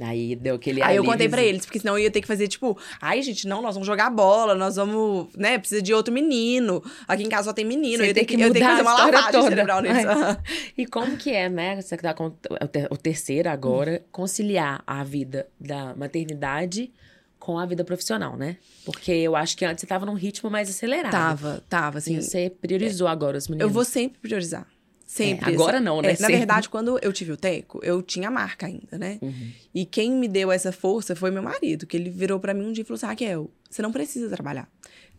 [0.00, 0.82] Aí deu aquele.
[0.82, 1.48] Aí eu contei pra alíviozinho.
[1.56, 4.08] eles, porque senão eu ia ter que fazer, tipo, ai, gente, não, nós vamos jogar
[4.10, 6.82] bola, nós vamos, né, precisa de outro menino.
[7.06, 8.64] Aqui em casa só tem menino, Você eu ia ter tem que, que eu tenho
[8.64, 9.48] que fazer mudar uma a história lavagem toda.
[9.50, 10.42] cerebral nisso.
[10.78, 11.80] E como que é, né?
[11.80, 16.90] Você que tá com o ter- o terceiro agora, conciliar a vida da maternidade
[17.38, 18.56] com a vida profissional, né?
[18.84, 21.10] Porque eu acho que antes você tava num ritmo mais acelerado.
[21.10, 22.16] Tava, tava, assim.
[22.16, 23.68] Assim, você priorizou agora os meninos.
[23.68, 24.64] Eu vou sempre priorizar.
[25.12, 25.50] Sempre.
[25.50, 26.12] É, agora não, né?
[26.12, 29.18] É, na verdade, quando eu tive o Teco, eu tinha marca ainda, né?
[29.20, 29.52] Uhum.
[29.74, 32.72] E quem me deu essa força foi meu marido, que ele virou pra mim um
[32.72, 34.66] dia e falou assim: Raquel, você não precisa trabalhar.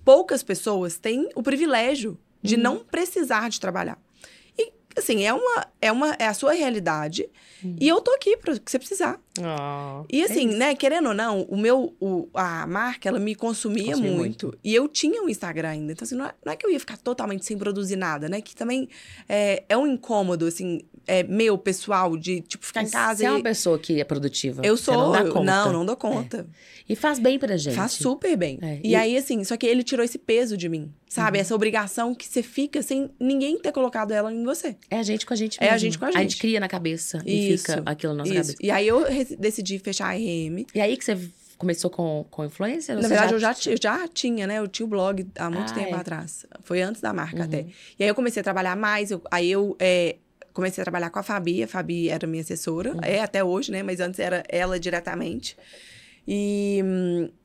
[0.04, 2.62] Poucas pessoas têm o privilégio de Uhum.
[2.62, 4.02] não precisar de trabalhar.
[4.96, 7.30] Assim, é uma, é uma é a sua realidade.
[7.80, 9.20] E eu tô aqui para que você precisar.
[9.40, 13.36] Oh, E assim, é né, querendo ou não, o meu, o, a marca, ela me
[13.36, 14.58] consumia Consumia muito.
[14.64, 15.94] E eu tinha um Instagram ainda.
[15.94, 18.42] Então, assim, não é, não é que eu ia ficar totalmente sem produzir nada, né?
[18.42, 18.90] Que também
[19.28, 23.28] é, é um incômodo, assim, é, meu, pessoal, de, tipo, ficar em casa Você é
[23.28, 23.32] e...
[23.32, 24.62] uma pessoa que é produtiva.
[24.64, 25.44] Eu sou, não dá conta.
[25.44, 26.48] não, não dou conta.
[26.88, 27.76] E faz bem pra gente.
[27.76, 28.60] Faz super bem.
[28.62, 31.38] É, e, e- aí, assim, só que ele tirou esse peso de mim, sabe?
[31.38, 31.42] Uhum.
[31.42, 34.76] Essa obrigação que você fica sem ninguém ter colocado ela em você.
[34.90, 35.80] É a gente com a gente É a mesmo.
[35.80, 36.22] gente com a A gente.
[36.32, 38.42] gente cria na cabeça e fica aquilo na nossa isso.
[38.54, 38.58] cabeça.
[38.62, 39.06] E aí eu
[39.40, 40.66] decidi fechar a RM.
[40.76, 41.18] E aí que você
[41.58, 42.96] começou com, com influencer?
[43.00, 44.60] Na verdade, eu já, eu já tinha, né?
[44.60, 46.00] Eu tinha o blog há muito Ah, tempo é.
[46.00, 46.46] atrás.
[46.64, 47.44] Foi antes da marca Uhum.
[47.44, 47.66] até.
[47.98, 49.12] E aí eu comecei a trabalhar mais.
[49.12, 50.18] eu- aí eu é,
[50.54, 51.64] comecei a trabalhar com a Fabi.
[51.64, 52.94] A Fabi era minha assessora.
[52.94, 53.00] Uhum.
[53.02, 53.84] É até hoje, né?
[53.84, 55.58] Mas antes era ela diretamente.
[56.28, 56.82] E,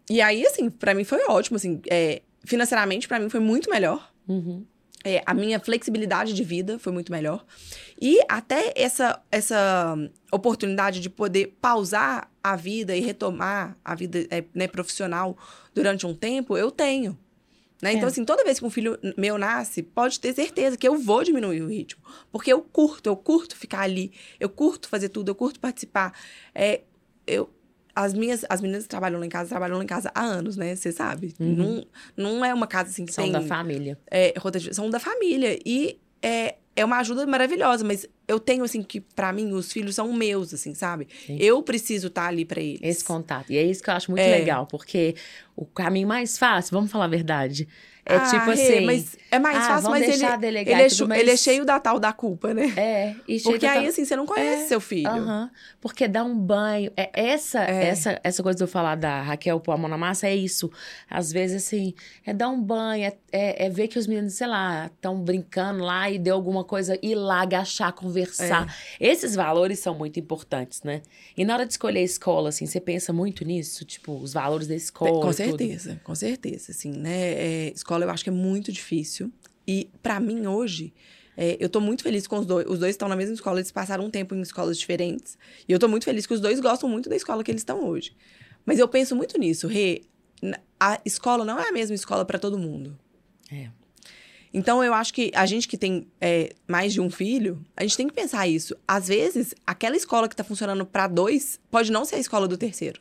[0.09, 1.57] e aí, assim, pra mim foi ótimo.
[1.57, 4.13] Assim, é, financeiramente, pra mim foi muito melhor.
[4.29, 4.65] Uhum.
[5.05, 7.45] É, a minha flexibilidade de vida foi muito melhor.
[8.01, 9.97] E até essa, essa
[10.33, 15.37] oportunidade de poder pausar a vida e retomar a vida é, né, profissional
[15.75, 17.17] durante um tempo, eu tenho.
[17.81, 17.93] Né?
[17.93, 18.11] Então, É.
[18.11, 21.63] assim, toda vez que um filho meu nasce, pode ter certeza que eu vou diminuir
[21.63, 22.03] o ritmo.
[22.33, 26.13] Porque eu curto, eu curto ficar ali, eu curto fazer tudo, eu curto participar.
[26.55, 26.81] É,
[27.27, 27.49] eu,
[27.95, 30.57] as minhas as meninas que trabalham lá em casa, trabalham lá em casa há anos,
[30.57, 30.75] né?
[30.75, 31.35] Você sabe.
[31.39, 31.87] Não,
[32.17, 33.99] não é uma casa assim que São tem da família.
[34.11, 34.35] é,
[34.73, 35.59] são da família.
[35.65, 39.95] E é, é uma ajuda maravilhosa, mas eu tenho, assim, que pra mim os filhos
[39.97, 41.09] são meus, assim, sabe?
[41.27, 41.39] Sim.
[41.41, 42.81] Eu preciso estar ali pra eles.
[42.83, 43.51] Esse contato.
[43.51, 44.31] E é isso que eu acho muito É.
[44.31, 45.15] legal, porque
[45.57, 47.67] o caminho mais fácil, vamos falar a verdade,
[48.07, 48.81] é Ah, tipo assim.
[48.87, 51.65] mas é mais ah, fácil, mas ele, delegar ele, é tudo, mas- ele é cheio
[51.65, 52.73] da tal da culpa, né?
[52.77, 55.09] É, e Porque aí, tá- assim, você não conhece É, seu filho.
[55.11, 55.51] Aham.
[55.81, 56.91] Porque dá um banho.
[56.97, 57.89] É essa, É.
[57.89, 60.71] essa, essa coisa de eu falar da Raquel pôr a mão na massa é isso.
[61.11, 61.93] Às vezes, assim,
[62.25, 65.83] é dar um banho, é, é- é ver que os meninos, sei lá, estão brincando
[65.85, 68.18] lá e deu alguma coisa, ir lá, agachar, conversar.
[69.01, 69.11] É.
[69.11, 71.03] Esses valores são muito importantes, né?
[71.37, 73.85] E na hora de escolher a escola, assim, você pensa muito nisso?
[73.85, 75.11] Tipo, os valores da escola.
[75.11, 75.35] Com e tudo?
[75.35, 77.33] certeza, com certeza, assim, né?
[77.33, 79.33] É, escola eu acho que é muito difícil.
[79.67, 80.95] E pra mim, hoje,
[81.37, 82.67] é, eu tô muito feliz com os dois.
[82.67, 85.39] Os dois estão na mesma escola, eles passaram um tempo em escolas diferentes.
[85.69, 87.87] E eu tô muito feliz que os dois gostam muito da escola que eles estão
[87.87, 88.17] hoje.
[88.67, 90.03] Mas eu penso muito nisso, Rê.
[90.81, 92.99] A escola não é a mesma escola pra todo mundo.
[93.53, 93.71] É.
[94.53, 97.97] Então, eu acho que a gente que tem é, mais de um filho, a gente
[97.97, 98.77] tem que pensar isso.
[98.87, 102.57] Às vezes, aquela escola que tá funcionando pra dois pode não ser a escola do
[102.57, 103.01] terceiro.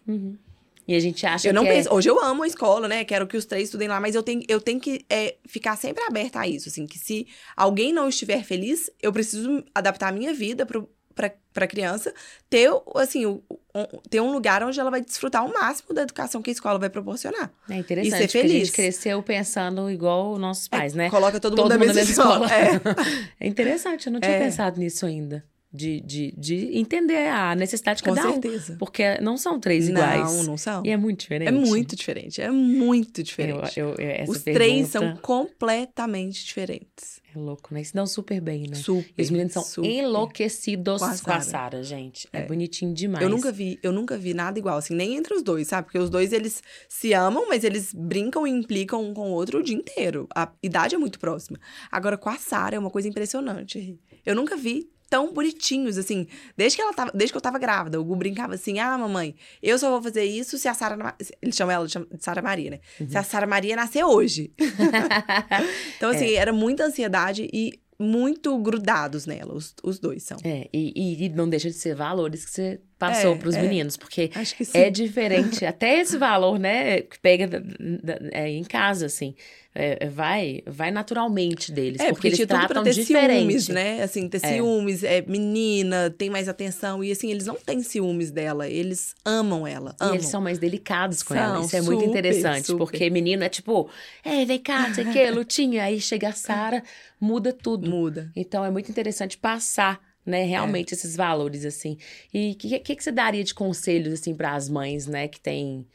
[0.88, 1.93] E a gente acha Eu não que é- penso.
[1.93, 3.03] Hoje eu amo a escola, né?
[3.03, 6.01] Quero que os três estudem lá, mas eu tenho, eu tenho que é, ficar sempre
[6.05, 6.69] aberta a isso.
[6.69, 11.32] Assim, que se alguém não estiver feliz, eu preciso adaptar a minha vida pro, pra,
[11.51, 12.13] pra criança
[12.49, 13.43] ter, assim, o-
[13.75, 16.80] um- ter um lugar onde ela vai desfrutar o máximo da educação que a escola
[16.80, 17.51] vai proporcionar.
[17.69, 18.69] É interessante, E ser porque a gente feliz.
[18.69, 21.10] cresceu pensando igual nossos pais, né?
[21.10, 22.47] Coloca todo, Todo mundo na mundo na mesma mesma escola.
[22.53, 22.80] É.
[23.41, 24.39] É interessante, eu não tinha É.
[24.39, 25.43] pensado nisso ainda.
[25.71, 28.73] De, de, de entender a necessidade de Com cada certeza.
[28.73, 28.77] um.
[28.77, 30.21] Porque não são três iguais.
[30.38, 30.82] Não, não são.
[30.86, 31.47] E é muito diferente.
[31.49, 32.41] É muito diferente.
[32.41, 33.77] É muito diferente.
[33.80, 37.21] eu, eu- essa Os pergunta três são completamente diferentes.
[37.36, 37.82] É louco, né?
[37.82, 38.75] E se dão super bem, né?
[38.75, 39.13] Super.
[39.17, 39.89] E os meninos são super.
[39.89, 41.84] enlouquecidos Com a com a Sarah.
[41.84, 42.27] Gente.
[42.32, 43.21] É, bonitinho demais.
[43.23, 45.88] Eu nunca vi, eu nunca vi nada igual, assim, nem entre os dois, sabe?
[45.88, 49.60] Porque os dois, eles se amam, mas eles brincam e implicam um com o outro
[49.60, 50.27] o dia inteiro.
[50.34, 51.60] A idade é muito próxima.
[51.91, 53.99] Agora, com a Sarah é uma coisa impressionante.
[54.25, 56.27] Eu nunca vi tão bonitinhos, assim.
[56.55, 59.35] Desde que ela tava, desde que eu tava grávida, o Gu brincava assim: "Ah, mamãe,
[59.61, 62.79] eu só vou fazer isso se a Sara, ele chama ela de Sara Maria, né?
[62.99, 63.09] Uhum.
[63.09, 64.51] Se a Sara Maria nascer hoje".
[65.97, 70.37] então assim, era muita ansiedade e muito grudados nela, os, os dois são.
[70.43, 73.62] É, e, e- e não deixa de ser valores que você passou É, pros é.
[73.62, 75.63] meninos, porque que é diferente.
[75.65, 79.36] Até esse valor, né, que pega da- da- é, em casa, assim,
[79.75, 83.38] é, é, vai, vai naturalmente deles, É, porque, eles tudo pra tratam ter diferente.
[83.39, 84.01] ciúmes, né?
[84.01, 87.03] Assim, ter ciúmes, é menina, tem mais atenção.
[87.03, 89.95] E assim, eles não têm ciúmes dela, eles amam ela.
[89.99, 90.15] E Amam.
[90.15, 91.60] eles são mais delicados com São, ela.
[91.63, 92.77] Isso é muito super, interessante, super.
[92.79, 93.88] porque menino é tipo,
[94.23, 95.83] é, vem cá, não sei o quê, lutinha.
[95.83, 96.83] Aí chega a Sara,
[97.21, 97.88] muda tudo.
[97.88, 98.31] Muda.
[98.36, 101.97] Então é muito interessante passar, né, realmente esses valores assim.
[102.33, 105.39] E o que, que, que você daria de conselhos assim para as mães, né, que
[105.39, 105.87] têm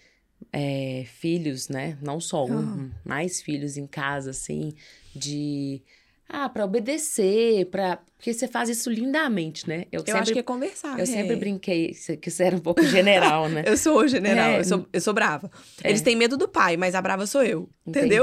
[0.51, 4.73] é, filhos, né, não só um, mais filhos em casa assim,
[5.15, 5.83] de
[6.29, 9.85] ah, para obedecer, para porque você faz isso lindamente, né?
[9.91, 10.97] Eu sempre, acho que é conversar.
[10.97, 11.07] eu é.
[11.07, 13.65] sempre brinquei que você era um pouco general, né?
[13.67, 14.61] Eu sou general, É.
[14.61, 15.51] eu, sou, eu sou brava.
[15.83, 15.89] É.
[15.89, 17.69] Eles têm medo do pai, mas a brava sou eu.
[17.85, 18.23] Entendeu?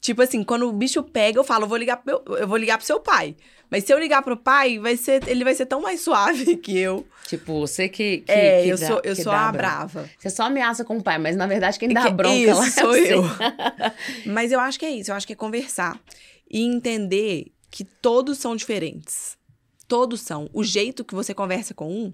[0.00, 2.56] Tipo assim, quando o bicho pega, eu falo, eu vou ligar pro meu, eu vou
[2.56, 3.34] ligar pro seu pai.
[3.68, 6.78] Mas se eu ligar pro pai, vai ser, ele vai ser tão mais suave que
[6.78, 7.04] eu.
[7.26, 9.58] Tipo, você que, que é, que eu dá- sou, eu sou a bronca.
[9.58, 10.10] brava.
[10.18, 12.66] Você só ameaça com o pai, mas na verdade quem dá Que- bronca isso, lá
[12.66, 13.14] é sou você.
[13.14, 13.22] eu.
[14.32, 16.00] Mas eu acho que é isso, eu acho que é conversar
[16.48, 19.36] e entender que todos são diferentes.
[19.88, 20.48] Todos são.
[20.52, 22.12] O jeito que você conversa com um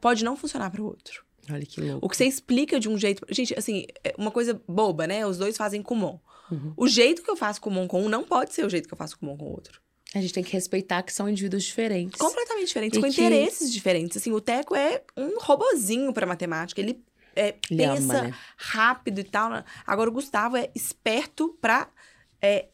[0.00, 1.22] pode não funcionar para o outro.
[1.50, 2.04] Olha que louco.
[2.06, 3.24] O que você explica de um jeito.
[3.30, 5.26] Gente, assim, é uma coisa boba, né?
[5.26, 6.18] Os dois fazem comum.
[6.50, 6.72] Uhum.
[6.76, 8.98] O jeito que eu faço comum com um não pode ser o jeito que eu
[8.98, 9.80] faço comum com o outro.
[10.14, 12.20] A gente tem que respeitar que são indivíduos diferentes.
[12.20, 14.16] Completamente diferentes, E com que- interesses diferentes.
[14.16, 16.80] Assim, o Teco é um robozinho para matemática.
[16.80, 17.02] Ele
[17.34, 18.34] é, Ele ama, pensa né?
[18.56, 19.50] rápido e tal.
[19.50, 19.64] né?
[19.84, 21.88] Agora, o Gustavo é esperto pra
[22.40, 22.68] é,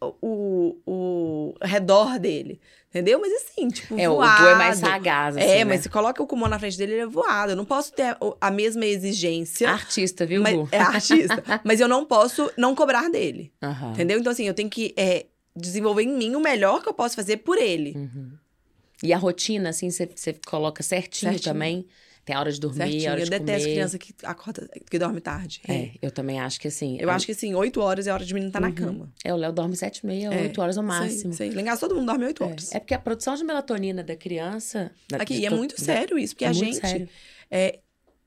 [0.00, 2.60] o, o redor dele.
[2.90, 3.20] Entendeu?
[3.20, 4.42] Mas assim, tipo, É, o voado.
[4.42, 5.64] Gu é mais sagaz, assim, É, né?
[5.64, 7.52] mas se coloca o Kumon na frente dele, ele é voado.
[7.52, 9.68] Eu não posso ter o- a mesma exigência.
[9.70, 10.68] Artista, viu, mas, Gu?
[10.72, 11.42] é artista.
[11.64, 13.52] mas eu não posso não cobrar dele.
[13.92, 14.18] Entendeu?
[14.18, 17.38] Então, assim, eu tenho que é, desenvolver em mim o melhor que eu posso fazer
[17.38, 17.92] por ele.
[17.96, 18.32] Uhum.
[19.02, 21.52] E a rotina, assim, você você coloca certinho, Certinho.
[21.52, 21.86] também?
[22.26, 23.08] Tem a hora de dormir, Certinho.
[23.08, 23.72] a hora Eu de detesto comer.
[23.74, 25.60] criança que acorda, que dorme tarde.
[25.68, 26.98] É, eu também acho que assim.
[27.00, 29.12] Eu acho que assim, 8 horas é hora de menino estar na cama.
[29.24, 31.32] É, o Léo dorme sete e meia, É, oito horas no máximo.
[31.32, 32.72] Sei, Lá em casa todo mundo dorme 8 horas.
[32.74, 34.90] É, é porque a produção de melatonina da criança.
[35.08, 37.08] da- Aqui, e é to- muito sério isso, porque é a gente.
[37.48, 37.78] é,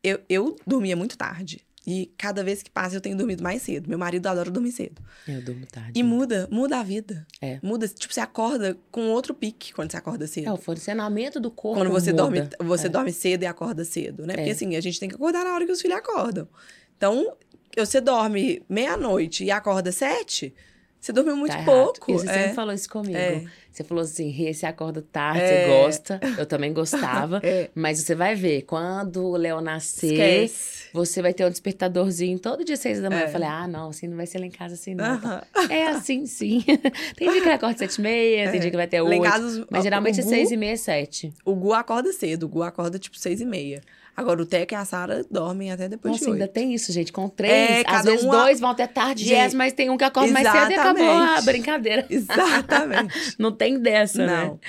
[0.01, 1.59] eu, eu dormia muito tarde.
[1.91, 3.89] E cada vez que passa eu tenho dormido mais cedo.
[3.89, 5.01] Meu marido adora dormir cedo.
[5.27, 5.91] Eu durmo tarde.
[5.95, 7.25] E muda, muda a vida.
[7.41, 7.57] É.
[7.63, 10.47] Muda, tipo, você acorda com outro pique quando você acorda cedo.
[10.49, 11.79] É, o funcionamento do corpo.
[11.79, 12.21] Quando você muda.
[12.23, 12.89] dorme, você É.
[12.89, 14.35] dorme cedo e acorda cedo, né?
[14.35, 14.53] Porque É.
[14.53, 16.47] assim, a gente tem que acordar na hora que os filhos acordam.
[16.95, 17.33] Então,
[17.75, 20.53] você dorme meia-noite e acorda sete,
[20.99, 21.65] você dormiu muito Tá errado.
[21.93, 22.11] pouco.
[22.11, 22.33] E você é.
[22.33, 23.17] sempre falou isso comigo.
[23.17, 23.43] É.
[23.71, 25.65] Você falou assim, você acorda tarde, É.
[25.65, 26.19] você gosta.
[26.37, 27.39] Eu também gostava.
[27.45, 27.69] É.
[27.73, 30.89] Mas você vai ver, quando o Léo nascer, Esquece.
[30.91, 33.21] você vai ter um despertadorzinho todo dia seis da manhã.
[33.21, 33.25] É.
[33.27, 35.05] Eu falei, ah, não, assim não vai ser lá em casa assim, não.
[35.05, 35.41] Aham.
[35.69, 36.61] É assim, sim.
[37.15, 38.61] tem dia que ele acorda sete e meia, tem É.
[38.61, 39.21] dia que vai ter oito.
[39.69, 41.33] Mas geralmente é seis e meia, sete.
[41.45, 43.81] O Gu acorda cedo, o Gu acorda tipo seis e meia.
[44.19, 47.11] Agora, o Teco e a Sara dormem até depois Nossa, de ainda tem isso, gente.
[47.13, 50.31] Com três, É, às vezes dois vão até tarde, Gente, mas tem um que acorda
[50.33, 52.05] mais cedo e acabou a brincadeira.
[52.11, 53.35] Exatamente.
[53.39, 54.45] Não tem dessa, né?
[54.45, 54.59] Não.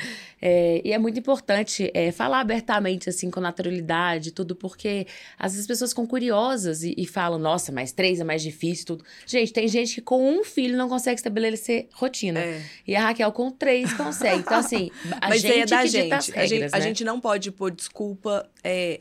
[0.43, 5.07] É, e é muito importante é, falar abertamente, assim, com naturalidade, tudo, porque
[5.39, 8.87] às vezes as pessoas ficam curiosas e, e falam, nossa, mas três é mais difícil,
[8.87, 9.05] tudo.
[9.27, 12.41] Gente, tem gente que com um filho não consegue estabelecer rotina.
[12.41, 12.63] É.
[12.87, 14.39] E a Raquel com três consegue.
[14.39, 16.13] Então, assim, a Mas gente aí é da gente.
[16.15, 16.53] as a gente.
[16.53, 16.85] regras, A né?
[16.85, 19.01] gente não pode pôr desculpa, é,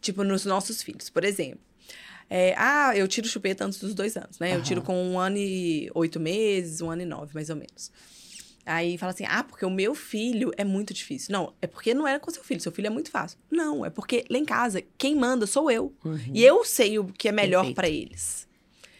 [0.00, 1.08] tipo, nos nossos filhos.
[1.10, 1.60] Por exemplo,
[2.30, 4.50] é, ah, eu tiro chupeta antes dos dois anos, né?
[4.52, 4.62] Eu Aham.
[4.62, 7.90] tiro com um ano e oito meses, um ano e nove, mais ou menos.
[8.66, 11.32] Aí fala assim, ah, porque o meu filho é muito difícil.
[11.32, 13.38] Não, é porque não era com seu filho, seu filho é muito fácil.
[13.50, 15.94] Não, é porque lá em casa, quem manda sou eu.
[16.04, 16.18] Uhum.
[16.34, 18.46] E eu sei o que é melhor pra eles.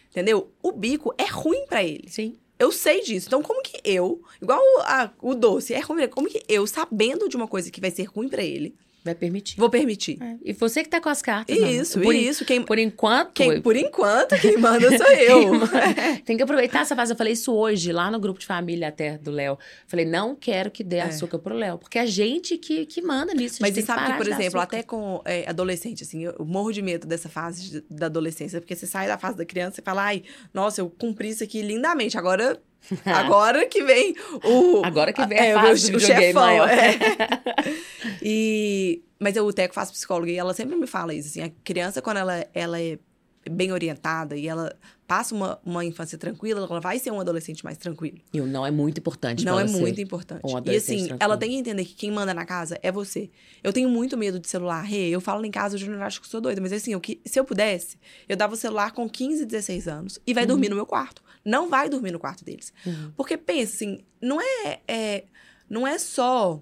[0.09, 0.51] Entendeu?
[0.63, 2.15] O bico é ruim pra eles.
[2.15, 2.35] Sim.
[2.57, 3.27] Eu sei disso.
[3.27, 7.37] Então, como que eu, igual a- o doce, é ruim, como que eu, sabendo de
[7.37, 9.55] uma coisa que vai ser ruim pra ele, Vai permitir.
[9.57, 10.21] Vou permitir.
[10.21, 10.35] É.
[10.43, 11.55] E você que tá com as cartas.
[11.57, 12.43] Isso, por, isso.
[12.43, 13.31] Quem, Por enquanto.
[13.33, 15.51] quem, por enquanto, quem manda sou eu.
[16.25, 17.13] Tem que aproveitar essa fase.
[17.13, 19.57] Eu falei isso hoje, lá no grupo de família até do Léo.
[19.87, 21.77] Falei, não quero que dê açúcar pro Léo.
[21.77, 23.57] Porque é a gente que, que manda nisso.
[23.61, 24.63] Mas você sabe que, por exemplo, açúcar.
[24.63, 28.75] até com é, adolescente, assim, eu morro de medo dessa fase de- da adolescência, porque
[28.75, 32.17] você sai da fase da criança e fala, ai, nossa, eu cumpri isso aqui lindamente,
[32.17, 32.59] agora.
[33.05, 34.83] Agora que vem o.
[34.85, 36.41] Agora que vem a é, o fase o videogame chefão.
[36.41, 36.69] maior.
[36.69, 36.97] é.
[38.21, 41.49] e, mas eu, o Teco faz psicóloga e ela sempre me fala isso, assim, a
[41.63, 42.97] criança, quando ela, ela é
[43.49, 44.75] bem orientada e ela
[45.07, 48.19] passa uma, uma infância tranquila, ela vai ser um adolescente mais tranquilo.
[48.31, 50.41] E o não é muito importante Não é muito importante.
[50.45, 51.17] um e assim, tranquilo.
[51.19, 53.29] ela tem que entender que quem manda na casa é você.
[53.63, 54.81] Eu tenho muito medo de celular.
[54.83, 56.61] Rê, eu falo em casa, o Júnior acha que eu sou doida.
[56.61, 60.19] Mas assim, eu, que- se eu pudesse, eu dava o celular com 15, 16 anos
[60.27, 60.49] e vai Uhum.
[60.49, 61.23] dormir no meu quarto.
[61.49, 62.71] Não vai dormir no quarto deles.
[63.17, 65.23] Porque pensa assim, não é, é-
[65.69, 66.61] não é só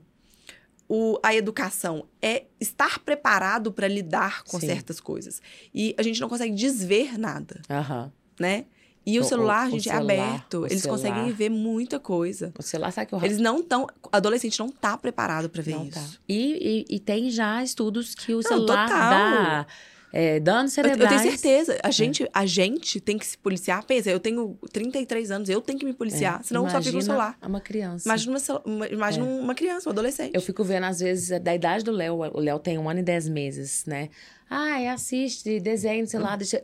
[0.90, 4.68] o, a educação, é estar preparado para lidar com Sim.
[4.68, 5.42] certas coisas.
[5.74, 8.12] E a gente não consegue desver nada, Aham.
[8.40, 8.66] né?
[9.06, 10.54] E o, O- celular, o- o gente, celular, é aberto.
[10.62, 11.36] o Eles conseguem celular.
[11.38, 12.54] ver muita coisa.
[12.58, 13.88] O celular, sabe que eu Eles não estão.
[14.12, 15.94] Adolescente não tá preparado pra ver não isso.
[16.00, 16.06] tá.
[16.28, 19.10] E, e, e tem já estudos que o Não, celular total.
[19.10, 19.68] dá
[20.12, 21.22] é, danos Eu, eu cerebrais.
[21.22, 21.80] tenho certeza.
[21.84, 23.84] A gente, a gente tem que se policiar.
[23.86, 27.02] Pensa, eu tenho 33 anos, eu tenho que me policiar, senão eu só fico no
[27.02, 27.38] Imagina celular.
[27.42, 28.08] Uma criança.
[28.08, 30.34] Imagina, uma, imagina uma criança, um adolescente.
[30.34, 32.16] Eu fico vendo, às vezes, é da idade do Léo.
[32.16, 34.10] O Léo tem um ano e dez meses, né?
[34.50, 36.36] Ai, assiste desenho, sei lá.
[36.36, 36.64] Deixa...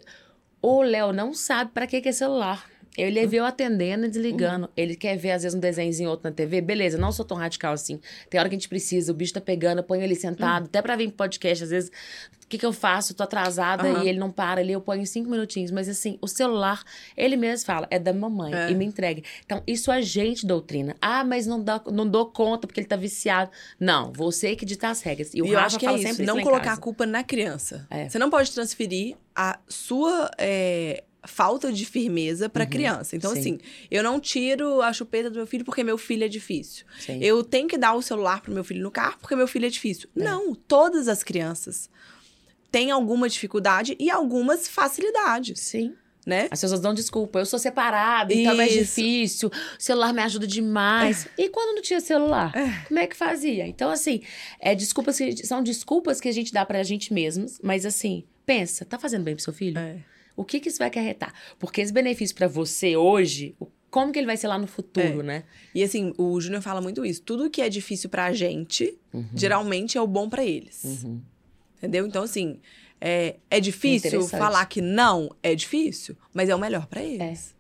[0.61, 2.65] O Léo não sabe pra que, que é celular.
[2.97, 4.69] Ele vê eu atendendo e desligando.
[4.77, 6.61] Ele quer ver, às vezes, um desenhozinho outro na TV.
[6.61, 7.99] Beleza, não sou tão radical assim.
[8.29, 10.81] Tem hora que a gente precisa, o bicho tá pegando, eu ponho ele sentado, até
[10.81, 11.91] pra vir pro podcast, às vezes.
[12.53, 13.15] O que, que eu faço?
[13.15, 14.03] Tô atrasada Aham.
[14.03, 15.71] e ele não para ali, eu ponho cinco minutinhos.
[15.71, 16.83] Mas assim, o celular,
[17.17, 18.69] ele mesmo fala, é da mamãe É.
[18.69, 19.23] e me entrega.
[19.43, 20.95] Então, isso a gente doutrina.
[21.01, 23.49] Ah, mas não, dá, não dou conta porque ele tá viciado.
[23.79, 25.33] Não, você que dita as regras.
[25.33, 27.07] E o E eu Rafa acho que é fala isso, sempre não colocar a culpa
[27.07, 27.87] na criança.
[27.89, 28.07] É.
[28.07, 33.15] Você não pode transferir a sua é, falta de firmeza pra criança.
[33.15, 33.35] Então, Uhum.
[33.41, 33.55] sim.
[33.55, 36.85] assim, eu não tiro a chupeta do meu filho porque meu filho é difícil.
[36.99, 37.17] Sim.
[37.19, 39.69] Eu tenho que dar o celular pro meu filho no carro porque meu filho é
[39.69, 40.07] difícil.
[40.15, 41.89] Não, todas as crianças
[42.73, 45.93] têm alguma dificuldade e algumas facilidades, Sim.
[46.25, 46.47] né?
[46.49, 47.37] As pessoas dão desculpa.
[47.37, 49.49] Eu sou separada, então é mais difícil.
[49.49, 51.27] O celular me ajuda demais.
[51.37, 52.51] E quando não tinha celular?
[52.87, 53.67] Como é que fazia?
[53.67, 54.21] Então, assim,
[54.59, 58.83] é desculpas que, são desculpas que a gente dá pra gente mesmos, mas assim, pensa,
[58.83, 59.77] tá fazendo bem pro seu filho?
[59.77, 59.97] É.
[60.35, 61.31] O que que isso vai acarretar?
[61.59, 63.55] Porque esse benefício pra você hoje,
[63.91, 65.23] como que ele vai ser lá no futuro, É.
[65.23, 65.43] né?
[65.75, 67.21] E assim, o Júnior fala muito isso.
[67.21, 69.27] Tudo que é difícil pra gente, Uhum.
[69.35, 71.05] geralmente é o bom pra eles.
[71.83, 72.07] Entendeu?
[72.07, 72.59] Então, assim,
[73.01, 77.53] é, é difícil falar que não é difícil, mas é o melhor pra eles.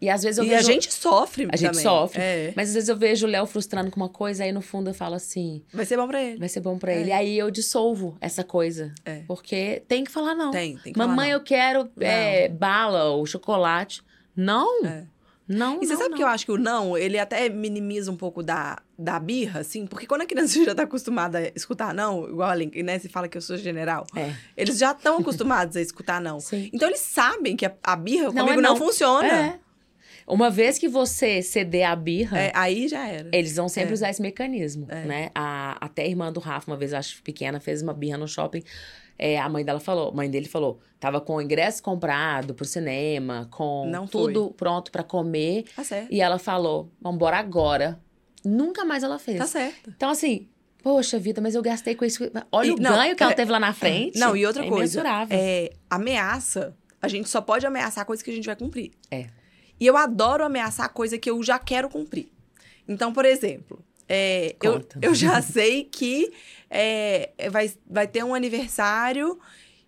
[0.00, 0.60] E às vezes eu E vejo...
[0.60, 1.82] a gente sofre A gente também.
[1.82, 2.20] sofre.
[2.22, 2.52] É.
[2.54, 4.94] Mas às vezes eu vejo o Léo frustrando com uma coisa, aí no fundo eu
[4.94, 6.38] falo assim, Vai ser bom pra ele.
[6.38, 7.10] vai ser bom pra ele.
[7.10, 8.94] Aí eu dissolvo essa coisa.
[9.04, 9.22] É.
[9.26, 10.52] Porque tem que falar não.
[10.52, 11.32] Tem, tem que Mamãe, falar não.
[11.32, 14.00] eu quero é, bala ou chocolate.
[14.36, 14.86] Não.
[14.86, 15.04] É.
[15.48, 16.16] Não, E você não, sabe não.
[16.18, 19.86] que eu acho que o não, ele até minimiza um pouco da, da birra, assim,
[19.86, 22.98] porque quando a criança já tá acostumada a escutar não, igual a Link, né?
[22.98, 24.04] Você fala que eu sou general.
[24.16, 24.32] É.
[24.56, 26.40] Eles já estão acostumados a escutar não.
[26.40, 26.68] Sim.
[26.72, 28.76] Então eles sabem que a, a birra Não comigo é não, não.
[28.76, 29.28] funciona.
[29.28, 29.58] É.
[30.26, 33.30] Uma vez que você ceder a birra, É, aí já era.
[33.32, 33.94] eles vão sempre É.
[33.94, 35.04] usar esse mecanismo, É.
[35.04, 35.30] né?
[35.34, 38.62] A, até a irmã do Rafa, uma vez, acho pequena, fez uma birra no shopping.
[39.18, 43.48] É, a mãe dela falou, mãe dele falou, tava com o ingresso comprado pro cinema,
[43.50, 44.32] com Não foi.
[44.32, 45.64] tudo pronto pra comer.
[45.82, 46.08] Certo.
[46.12, 47.98] E ela falou, vambora agora.
[48.44, 49.38] Nunca mais ela fez.
[49.38, 49.90] Tá certo.
[49.96, 50.48] Então, assim,
[50.82, 52.22] poxa vida, mas eu gastei com isso.
[52.52, 54.18] Olha E- o não, ganho que ela é- teve lá na frente.
[54.18, 55.02] Não, e outra é coisa.
[55.30, 56.76] É, ameaça.
[57.00, 58.92] A gente só pode ameaçar coisa que a gente vai cumprir.
[59.10, 59.26] É.
[59.80, 62.28] E eu adoro ameaçar coisa que eu já quero cumprir.
[62.88, 66.32] Então, por exemplo, é, eu, eu já sei que
[66.70, 69.38] é, vai, vai ter um aniversário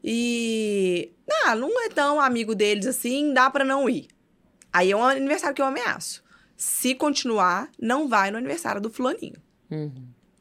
[0.05, 1.13] e.
[1.45, 4.09] Ah, não é tão amigo deles assim, dá pra não ir.
[4.73, 6.23] Aí é um aniversário que eu ameaço.
[6.63, 9.37] Se continuar, não vai no aniversário do fulaninho.
[9.71, 9.91] Uhum.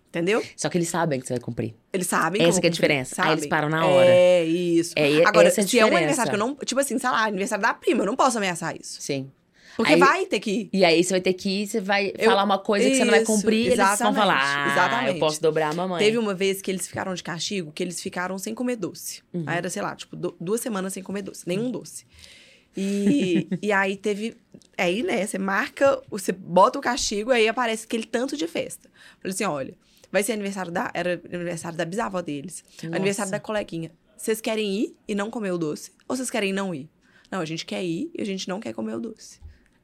[0.10, 0.44] Entendeu?
[0.58, 1.76] Só que eles sabem que você vai cumprir.
[1.94, 2.42] Eles sabem.
[2.44, 3.16] Essa que é a diferença.
[3.24, 3.50] Aí eles sabem.
[3.50, 4.06] param na hora.
[4.10, 4.94] É, isso.
[4.98, 6.56] É, e- Agora, essa é se é um aniversário que eu não.
[6.56, 9.02] Tipo assim, sei lá, aniversário da prima, eu não posso ameaçar isso.
[9.02, 9.32] Sim.
[9.78, 10.70] Porque Aí- vai ter que ir.
[10.74, 13.06] E aí você vai ter que ir, você vai Eu- falar uma coisa que você
[13.06, 14.42] não vai Isso, cumprir, eles vão falar.
[14.68, 15.14] Ah, exatamente.
[15.14, 16.00] eu posso dobrar a mamãe.
[16.04, 19.22] Teve uma vez que eles ficaram de castigo, que eles ficaram sem comer doce.
[19.34, 19.44] Uhum.
[19.48, 22.04] Aí era, sei lá, tipo, du- duas semanas sem comer doce, nenhum doce.
[22.76, 24.38] E, e aí teve.
[24.78, 28.90] Aí, né, você marca, você bota o castigo, aí aparece aquele tanto de festa.
[29.22, 29.74] Falei assim: olha,
[30.12, 30.92] vai ser aniversário da.
[30.94, 32.64] Era aniversário da bisavó deles.
[32.84, 32.96] Nossa.
[32.96, 33.92] Aniversário da coleguinha.
[34.18, 35.92] Vocês querem ir e não comer o doce?
[36.08, 36.90] Ou vocês querem não ir?
[37.32, 39.40] Não, a gente quer ir e a gente não quer comer o doce.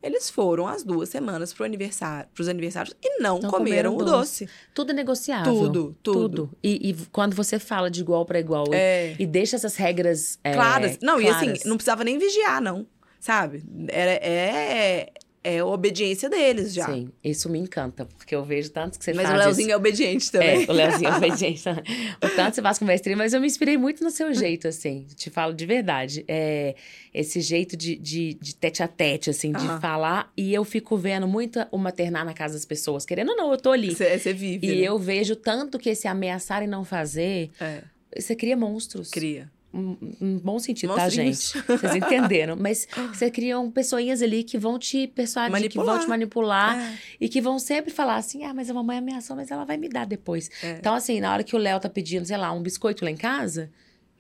[0.05, 4.03] Eles foram as duas semanas pro aniversário, pros aniversários e não, Não comeram, comeram o
[4.19, 4.47] doce.
[4.71, 5.51] Tudo é negociável.
[5.51, 6.51] Tudo, tudo.
[6.63, 9.15] E, e quando você fala de igual para igual É.
[9.17, 10.99] e deixa essas regras é, Claras.
[11.01, 11.49] Não, e claras.
[11.49, 12.85] assim, não precisava nem vigiar, não.
[13.19, 13.63] Sabe?
[13.87, 15.11] Era, é,
[15.47, 16.87] é obediência deles já.
[16.87, 19.73] Sim, isso me encanta, porque eu vejo tanto que você Mas faz o Leozinho isso.
[19.73, 20.63] é obediente também.
[20.65, 21.63] É, o Leozinho é obediente.
[21.69, 25.05] o tanto você faz com mestria, mas eu me inspirei muito no seu jeito, assim.
[25.15, 26.25] Te falo de verdade.
[26.27, 26.73] É,
[27.13, 30.31] esse jeito de, de, de tete a tete, assim, de falar.
[30.35, 33.05] E eu fico vendo muito o maternar na casa das pessoas.
[33.05, 33.93] Querendo ou não, eu tô ali.
[33.95, 34.65] Você, você vive.
[34.67, 34.87] E né?
[34.87, 37.83] eu vejo tanto que esse ameaçar e não fazer, É,
[38.17, 39.11] você cria monstros.
[39.11, 39.51] cria.
[39.75, 41.51] Um, um bom sentido, tá, Monstrinhos.
[41.53, 41.67] gente?
[41.67, 42.55] Vocês entenderam.
[42.55, 45.99] Mas você criam pessoinhas ali que vão te persuadir, que vão Manipular.
[46.01, 46.79] te manipular.
[46.79, 46.97] É.
[47.19, 49.89] E que vão sempre falar assim: ah, mas a mamãe ameaçou, mas ela vai me
[49.89, 50.49] dar depois.
[50.63, 50.71] É.
[50.79, 53.17] Então, assim, na hora que o Léo tá pedindo, sei lá, um biscoito lá em
[53.17, 53.69] casa,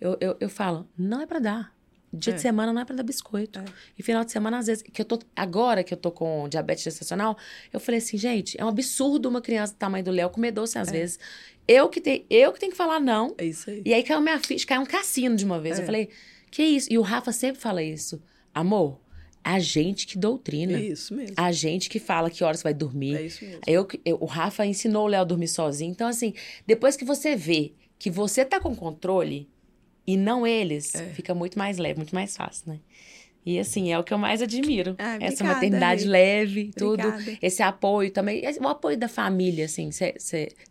[0.01, 1.73] eu, eu, eu falo: não é pra dar.
[2.17, 2.35] Dia É.
[2.37, 3.59] de semana não é pra dar biscoito.
[3.59, 3.65] É.
[3.97, 5.19] E final de semana, às vezes, que eu tô.
[5.35, 7.37] Agora que eu tô com diabetes gestacional,
[7.73, 10.77] eu falei assim, gente, é um absurdo uma criança do tamanho do Léo comer doce
[10.77, 11.19] às vezes.
[11.67, 13.33] Eu que, te, eu que tenho que falar não.
[13.37, 13.81] É isso aí.
[13.85, 15.79] E aí caiu minha ficha, caiu um cassino de uma vez.
[15.79, 15.81] É.
[15.81, 16.09] Eu falei,
[16.51, 16.87] que isso?
[16.91, 18.21] E o Rafa sempre fala isso.
[18.53, 18.99] Amor,
[19.43, 20.77] a gente que doutrina.
[20.77, 21.35] É isso mesmo.
[21.37, 23.15] A gente que fala que horas vai dormir.
[23.15, 23.61] É isso mesmo.
[23.67, 25.91] Eu, eu- o Rafa ensinou o Léo a dormir sozinho.
[25.91, 26.33] Então, assim,
[26.67, 29.49] depois que você vê que você tá com controle
[30.05, 31.05] e não eles, É.
[31.13, 32.79] fica muito mais leve, muito mais fácil, né?
[33.45, 34.95] E assim, é o que eu mais admiro.
[34.97, 36.09] Ah, Essa obrigada, maternidade Rê.
[36.09, 37.07] leve, tudo.
[37.07, 37.37] Obrigada.
[37.41, 38.41] Esse apoio também.
[38.59, 39.91] O apoio da família, assim.
[39.91, 40.13] Você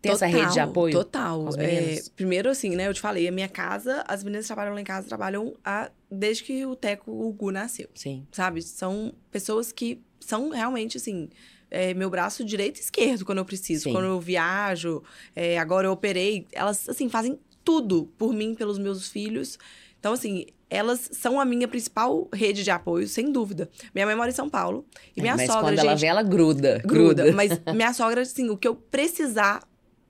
[0.03, 0.93] tem essa rede de Total, apoio?
[0.93, 1.49] Total.
[1.59, 2.89] É, primeiro, assim, né?
[2.89, 5.89] Eu te falei, a minha casa, as meninas que trabalham lá em casa trabalham há-
[6.11, 7.89] desde que o Teco, o Gu, nasceu.
[7.95, 8.27] Sim.
[8.33, 8.61] Sabe?
[8.61, 11.29] São pessoas que são realmente, assim,
[11.71, 13.85] é, meu braço direito e esquerdo quando eu preciso.
[13.85, 13.93] Sim.
[13.93, 15.01] Quando eu viajo,
[15.37, 16.47] é, agora eu operei.
[16.53, 19.59] Elas, assim, fazem tudo por mim, pelos meus filhos.
[20.05, 23.71] Então, assim, elas são a minha principal rede de apoio, sem dúvida.
[23.95, 24.85] Minha mãe mora em São Paulo.
[25.17, 26.83] E minha É, mas sogra, quando gente, ela vem, ela gruda.
[26.85, 27.23] gruda.
[27.23, 27.33] Gruda.
[27.33, 29.63] Mas minha sogra, assim, o que eu precisar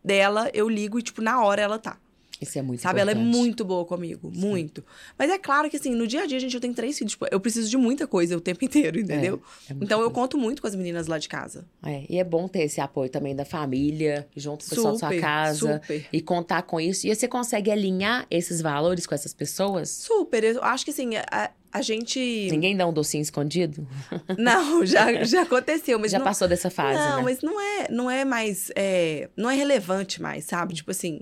[0.05, 1.97] dela, eu ligo e, tipo, na hora ela tá.
[2.41, 3.01] Isso é muito Sabe?
[3.01, 3.37] Ela é importante.
[3.37, 4.31] muito boa comigo.
[4.35, 4.85] Muito.
[5.19, 7.13] Mas é claro que, assim, no dia a dia, gente, eu tenho três filhos.
[7.13, 9.43] Tipo, eu preciso de muita coisa o tempo inteiro, entendeu?
[9.69, 10.15] É muita então eu coisa.
[10.15, 11.65] conto muito com as meninas lá de casa.
[11.83, 14.99] É, e é bom ter esse apoio também da família, junto com o pessoal da
[14.99, 15.81] sua casa.
[15.81, 16.07] super.
[16.13, 17.07] E contar com isso.
[17.07, 19.91] E você consegue alinhar esses valores com essas pessoas?
[19.91, 20.45] Super.
[20.45, 22.49] Eu acho que, assim, a, a gente...
[22.51, 23.87] Ninguém dá um docinho escondido?
[24.39, 26.25] Não, já, já aconteceu, mas Já não...
[26.25, 27.23] passou dessa fase, não, né?
[27.23, 28.71] mas não é, não é mais.
[28.77, 30.75] é, não é relevante mais, sabe?
[30.75, 31.21] Tipo assim,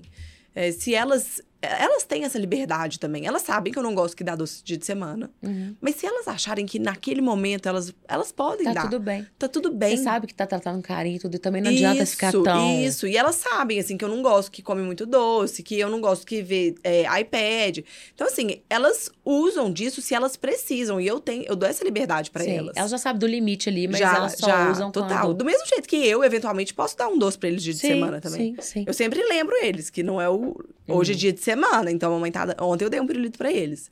[0.55, 1.41] é, se elas.
[1.63, 3.25] Elas têm essa liberdade também.
[3.25, 5.29] Elas sabem que eu não gosto que dá doce dia de semana.
[5.41, 5.75] Uhum.
[5.79, 8.81] Mas se elas acharem que naquele momento elas, elas podem Tá dar.
[8.83, 9.25] tudo bem.
[9.39, 9.95] Tá tudo bem.
[9.95, 11.35] Você sabe que tá tratando carinho e tudo.
[11.35, 12.81] E também não adianta ficar tão...
[12.83, 15.89] Isso, e elas sabem, assim, que eu não gosto que come muito doce, que eu
[15.89, 17.79] não gosto que vê é, iPad.
[18.13, 20.99] Então, assim, elas usam disso se elas precisam.
[20.99, 22.75] E eu tenho, eu dou essa liberdade pra Sim, elas.
[22.75, 25.27] elas já sabem do limite ali, mas já, elas só já, usam total.
[25.27, 25.37] quando...
[25.37, 27.87] Do mesmo jeito que eu, eventualmente, posso dar um doce pra eles dia de Sim,
[27.87, 28.55] semana também.
[28.59, 28.83] Sim, sim.
[28.87, 30.55] Eu sempre lembro eles que não é o.
[30.85, 31.52] Hoje é dia de semana,
[31.91, 32.55] então a mamãe tá.
[32.61, 33.89] Ontem eu dei um pirulito pra eles.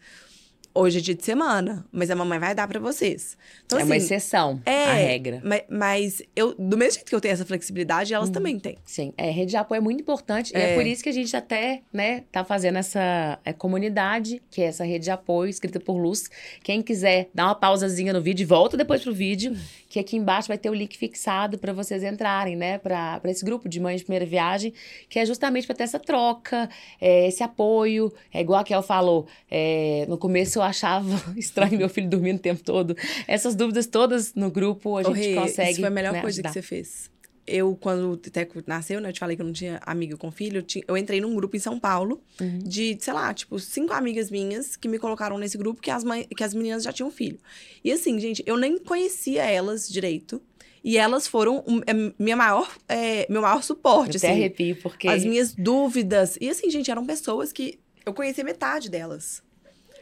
[0.74, 3.38] Hoje é dia de semana, mas a mamãe vai dar pra vocês.
[3.66, 5.42] Então, é uma assim, exceção é, à regra.
[5.44, 8.78] ma- Mas, eu, do mesmo jeito que eu tenho essa flexibilidade, elas também têm.
[8.86, 10.54] Sim, é, rede de apoio é muito importante.
[10.54, 10.76] E é É.
[10.76, 14.86] por isso que a gente até, né, tá fazendo essa é, comunidade, que é essa
[14.86, 16.30] rede de apoio escrita por Luz.
[16.64, 19.54] Quem quiser, dá uma pausazinha no vídeo e volta depois pro vídeo,
[19.92, 23.68] que aqui embaixo vai ter o link fixado para vocês entrarem, né, para esse grupo
[23.68, 24.74] de mães de primeira viagem,
[25.10, 28.10] que é justamente para ter essa troca, é, esse apoio.
[28.34, 32.42] É igual a Kel falou, é, no começo eu achava estranho meu filho dormindo o
[32.42, 32.96] tempo todo.
[33.28, 35.72] Essas dúvidas todas no grupo a Ô, gente Rê, consegue.
[35.72, 36.50] Isso foi a melhor né, coisa ajudar.
[36.50, 37.12] que você fez.
[37.52, 39.10] Eu, quando o Teco nasceu, né?
[39.10, 40.60] Eu te falei que eu não tinha amiga com filho.
[40.60, 42.60] Eu, tinha- eu entrei num grupo em São Paulo Uhum.
[42.60, 46.26] de, sei lá, tipo, cinco amigas minhas que me colocaram nesse grupo que as, mãe,
[46.26, 47.40] que as meninas já tinham filho.
[47.84, 50.42] E assim, gente, eu nem conhecia elas direito.
[50.84, 54.40] E elas foram um- é, minha maior, é, meu maior Eu suporte, até assim.
[54.40, 55.08] arrepio, porque...
[55.08, 56.38] As minhas dúvidas.
[56.42, 59.44] E assim, gente, eram pessoas que eu conhecia metade delas.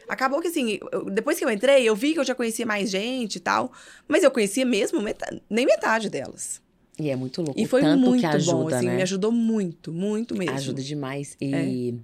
[0.08, 2.90] Acabou que assim, eu- depois que eu entrei, eu vi que eu já conhecia mais
[2.90, 3.70] gente e tal.
[4.08, 6.60] Mas eu conhecia mesmo meta- nem metade delas.
[7.00, 7.58] E é muito louco.
[7.58, 8.96] E foi tanto muito que ajuda, bom, assim, né?
[8.96, 10.54] me ajudou muito, muito mesmo.
[10.54, 11.36] Ajuda demais.
[11.40, 11.94] E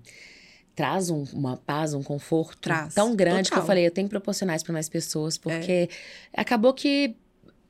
[0.75, 3.67] traz um- uma paz, um conforto Traz, tão grande que eu total.
[3.67, 4.91] falei, eu tenho que proporcionar isso para mais É.
[4.91, 5.89] pessoas, porque
[6.35, 7.15] acabou que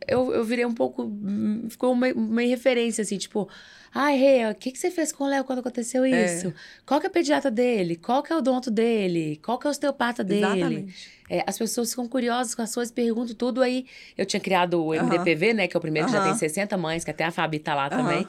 [0.06, 1.10] eu, eu virei um pouco.
[1.68, 3.48] Ficou uma, uma referência, assim, tipo.
[3.94, 6.52] Ai, Rê, o que, que você fez com o Léo quando aconteceu isso?
[6.84, 7.96] Qual que é a pediatra dele?
[7.96, 9.40] Qual que é o odonto dele?
[9.42, 10.44] Qual que é o osteopata dele?
[10.44, 11.10] Exatamente.
[11.30, 13.86] É, as pessoas ficam curiosas com as suas perguntas, tudo aí.
[14.16, 15.66] Eu tinha criado o MDPV, né?
[15.66, 17.88] Que é o primeiro que já tem 60 mães, que até a Fabi tá lá
[17.88, 18.28] também.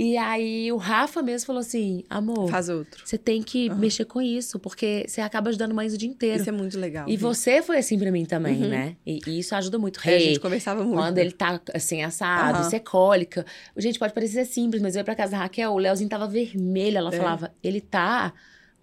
[0.00, 3.02] E aí o Rafa mesmo falou assim: amor, Faz outro.
[3.04, 6.40] você tem que mexer com isso, porque você acaba ajudando mães o dia inteiro.
[6.40, 7.08] Isso é muito legal.
[7.08, 8.68] E você foi assim pra mim também, Uhum.
[8.68, 8.96] né?
[9.04, 9.98] E, e isso ajuda muito.
[10.08, 10.94] É, a gente conversava muito.
[10.98, 12.66] quando ele tá assim, assado, Aham.
[12.68, 13.44] isso é cólica.
[13.76, 16.96] Gente, pode parecer simples, mas eu ia pra casa da Raquel, o Leozinho tava vermelho.
[16.98, 17.16] Ela É.
[17.18, 18.32] falava, ele tá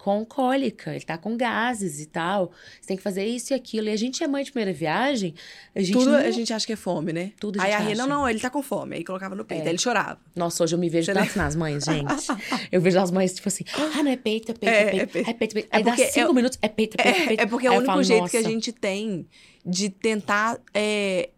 [0.06, 2.52] com cólica, ele tá com gases e tal.
[2.80, 3.88] Você tem que fazer isso e aquilo.
[3.88, 5.34] E a gente é mãe de primeira viagem,
[5.74, 6.18] a gente Tudo não...
[6.18, 7.32] a gente acha que é fome, né?
[7.40, 8.94] Tudo a Aí gente a Rê, não, não, ele tá com fome.
[8.96, 9.64] Aí colocava no peito, É.
[9.64, 10.20] aí ele chorava.
[10.36, 12.06] Nossa, hoje eu me vejo tanto nas mães, gente.
[12.70, 15.18] Eu vejo as mães, tipo assim, ah, não é peito, é peito, É, é, peito,
[15.18, 15.38] é é peito.
[15.38, 15.68] peito, é peito.
[15.72, 17.40] É Aí dá cinco minutos, é peito, é peito, é peito.
[17.40, 18.52] É, é porque é o Aí único falo, jeito que a "Nossa".
[18.52, 19.26] gente tem
[19.68, 21.30] de tentar é,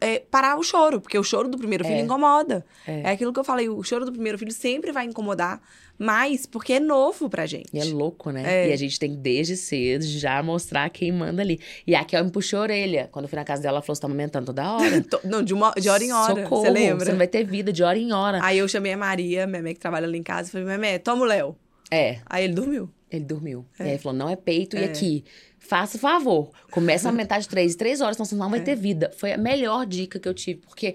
[0.00, 1.00] é, parar o choro.
[1.00, 2.00] Porque o choro do primeiro filho É.
[2.00, 2.66] incomoda.
[2.86, 3.02] É.
[3.02, 3.10] É.
[3.10, 5.60] aquilo que eu falei, o choro do primeiro filho sempre vai incomodar
[5.98, 7.68] mais, porque é novo pra gente.
[7.72, 8.42] E é louco, né?
[8.44, 8.68] É.
[8.68, 11.58] E a gente tem desde cedo, já mostrar quem manda ali.
[11.86, 13.08] E a Kel me puxou a orelha.
[13.12, 15.04] Quando eu fui na casa dela, ela falou: você tá amamentando toda hora.
[15.24, 16.42] Não, de, uma, de hora em hora.
[16.42, 17.10] Socorro, Você lembra?
[17.10, 18.40] não vai ter vida de hora em hora.
[18.42, 20.98] Aí eu chamei a Maria, minha mãe que trabalha lá em casa, e falei, Memé,
[20.98, 21.56] toma o Léo.
[21.90, 22.90] É, Aí ele dormiu.
[23.10, 23.64] ele dormiu.
[23.78, 24.84] E aí ele falou: não é peito, e É.
[24.86, 25.24] aqui?
[25.68, 26.50] Faça favor.
[26.70, 28.62] Começa a aumentar de três em três horas, senão você não vai É.
[28.62, 29.12] ter vida.
[29.16, 30.94] Foi a melhor dica que eu tive, porque.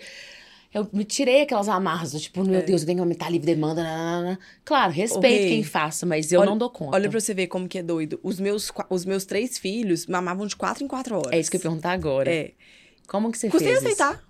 [0.73, 2.63] Eu me tirei aquelas amarras, tipo, meu É.
[2.63, 3.83] Deus, eu tenho que aumentar a livre demanda.
[3.83, 4.39] nananana.
[4.63, 6.95] Claro, respeito quem faça, mas eu olha- não dou conta.
[6.95, 8.17] Olha pra você ver como que é doido.
[8.23, 11.33] Os meus, os meus três filhos mamavam de quatro em quatro horas.
[11.33, 12.31] É isso que eu ia perguntar agora.
[12.33, 12.51] É.
[13.05, 13.87] Como que você Custei fez isso?
[14.01, 14.23] aceitar.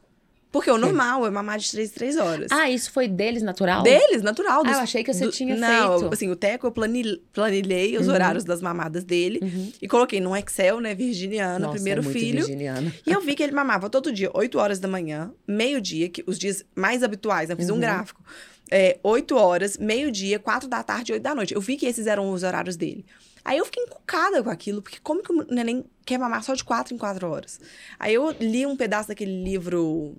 [0.51, 2.51] Porque o normal é mamar de três em três horas.
[2.51, 3.83] Ah, isso foi deles, natural?
[3.83, 4.59] Deles, natural.
[4.59, 6.13] Ah, dos- eu achei que você tinha não, feito.
[6.13, 8.13] assim, o Teco eu planil- planilhei os Uhum.
[8.13, 9.71] horários das mamadas dele Uhum.
[9.81, 12.39] e coloquei num Excel, né, virginiano, Nossa, primeiro é muito filho.
[12.39, 12.93] virginiana.
[13.07, 16.37] E eu vi que ele mamava todo dia, 8 horas da manhã, meio-dia, que os
[16.37, 17.55] dias mais habituais, né?
[17.55, 17.79] Fiz um Uhum.
[17.79, 18.21] gráfico.
[18.69, 21.53] É, 8 horas, meio-dia, 4 da tarde e 8 da noite.
[21.53, 23.05] Eu vi que esses eram os horários dele.
[23.43, 26.63] Aí eu fiquei encucada com aquilo, porque como que o neném quer mamar só de
[26.63, 27.59] 4 em 4 horas?
[27.97, 30.15] Aí eu li um pedaço daquele livro.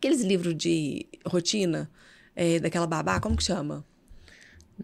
[0.00, 1.90] Aqueles livros de rotina,
[2.34, 3.84] é, daquela babá, como que chama?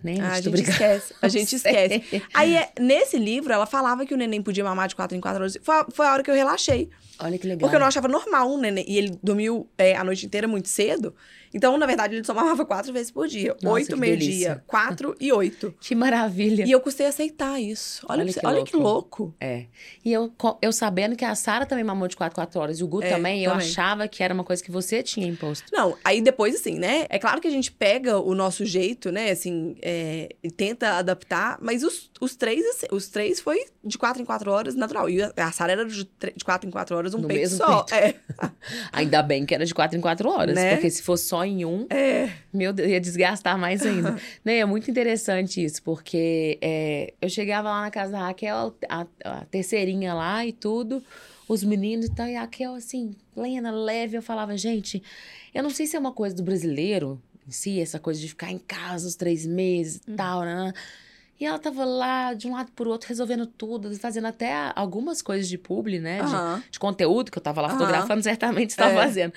[0.05, 1.15] Nem Ah, a gente esquece.
[1.23, 2.03] A gente esquece.
[2.35, 5.41] Aí, é, nesse livro, ela falava que o neném podia mamar de 4 em 4
[5.41, 5.59] horas.
[5.63, 6.91] Foi, a- foi a hora que eu relaxei.
[7.19, 7.61] Olha que legal.
[7.61, 8.85] Porque eu não achava normal um neném.
[8.87, 11.15] E ele dormiu é, a noite inteira muito cedo.
[11.57, 13.57] Então, na verdade, ele só mamava quatro vezes por dia.
[13.63, 15.75] Nossa, oito, meio-dia, quatro e oito.
[15.81, 16.65] Que maravilha.
[16.67, 18.05] E eu custei aceitar isso.
[18.09, 19.35] Olha, Olha que, olha que louco.
[19.41, 19.67] É.
[20.05, 22.89] E eu, eu sabendo que a Sara também mamou de 4 4 horas e o
[22.89, 23.67] Gu É, também, eu também.
[23.67, 25.65] achava que era uma coisa que você tinha imposto.
[25.73, 27.07] Não, aí depois, assim, né?
[27.09, 29.31] É claro que a gente pega o nosso jeito, né?
[29.31, 34.21] Assim, é, e tenta adaptar, mas os, os três, assim, os três foi de quatro
[34.21, 35.09] em quatro horas natural.
[35.09, 36.05] E a, Sara era de,
[36.37, 37.83] de quatro em quatro horas, um No peito mesmo só.
[37.85, 38.21] peito.
[38.93, 40.55] Ainda bem que era de 4 em 4 horas.
[40.55, 40.75] Né?
[40.75, 42.31] Porque se fosse só em um, É.
[42.53, 44.17] Meu Deus, ia desgastar mais ainda.
[44.45, 44.59] né?
[44.59, 49.45] É muito interessante isso, porque é, eu chegava lá na casa da Raquel, a, a
[49.47, 51.03] terceirinha lá e tudo,
[51.49, 55.03] os meninos e tal, e a Raquel, assim, lena, leve, eu falava, gente,
[55.55, 58.51] eu não sei se é uma coisa do brasileiro em si, essa coisa de ficar
[58.51, 60.73] em casa os três meses e tal, né?
[61.39, 65.47] E ela tava lá, de um lado pro outro, resolvendo tudo, fazendo até algumas coisas
[65.47, 66.23] de publi, né?
[66.23, 66.63] De, Aham.
[66.71, 67.77] de conteúdo que eu tava lá Aham.
[67.79, 68.95] fotografando, certamente estava É.
[68.95, 69.35] fazendo.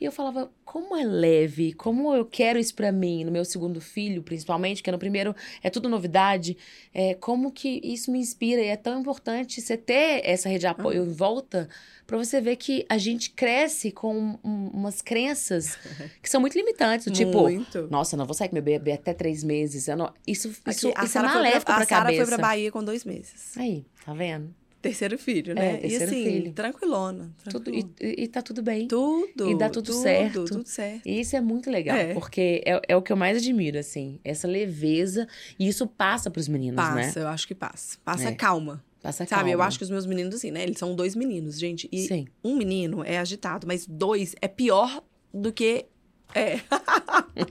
[0.00, 3.80] E eu falava, como é leve, como eu quero isso pra mim, no meu segundo
[3.80, 6.56] filho, principalmente, porque no primeiro é tudo novidade,
[6.94, 8.60] é, como que isso me inspira.
[8.62, 11.68] E é tão importante você ter essa rede de apoio em volta
[12.06, 15.76] pra você ver que a gente cresce com um- umas crenças
[16.22, 17.06] que são muito limitantes.
[17.06, 17.88] do Tipo, Muito.
[17.90, 19.88] nossa, não vou sair com meu bebê até três meses.
[19.88, 22.26] eu não- Isso, isso, isso é Sara maléfico pra, pra, a Sara cabeça.
[22.26, 23.56] foi pra Bahia com dois meses.
[23.58, 24.54] Aí, tá vendo?
[24.80, 25.76] Terceiro filho, É, né?
[25.78, 26.52] terceiro e assim, filho.
[26.52, 27.34] tranquilona.
[27.50, 28.86] Tudo, e, e- tá tudo bem.
[28.86, 29.50] tudo.
[29.50, 30.44] e dá tudo tudo, certo.
[30.44, 31.02] Tudo certo.
[31.04, 32.14] E isso é muito legal, É.
[32.14, 35.26] porque é, é o que eu mais admiro, assim, essa leveza.
[35.58, 37.04] E isso passa pros meninos, né?
[37.06, 37.98] Passa, eu acho que passa.
[38.04, 38.32] Passa É.
[38.34, 38.84] calma.
[39.02, 39.64] Passa Sabe, eu calma.
[39.68, 40.62] acho que os meus meninos, assim, né?
[40.62, 41.88] Eles são dois meninos, gente.
[41.90, 42.26] E Sim.
[42.44, 45.02] um menino é agitado, mas dois é pior
[45.34, 45.86] do que.
[46.34, 46.60] É.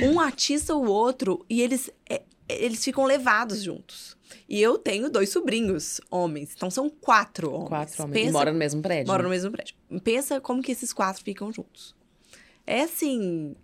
[0.04, 2.22] um atiça o outro e eles, é,
[2.58, 4.16] eles ficam levados juntos.
[4.48, 6.52] E eu tenho dois sobrinhos, homens.
[6.56, 7.68] Então são quatro homens.
[7.68, 8.20] Quatro homens.
[8.20, 9.06] Pensa, moram no mesmo prédio.
[9.06, 9.28] moram né?
[9.28, 9.74] no mesmo prédio.
[10.02, 11.94] Pensa como que esses quatro ficam juntos.
[12.66, 13.54] É assim.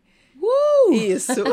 [0.41, 0.93] Uh!
[0.93, 1.33] Isso.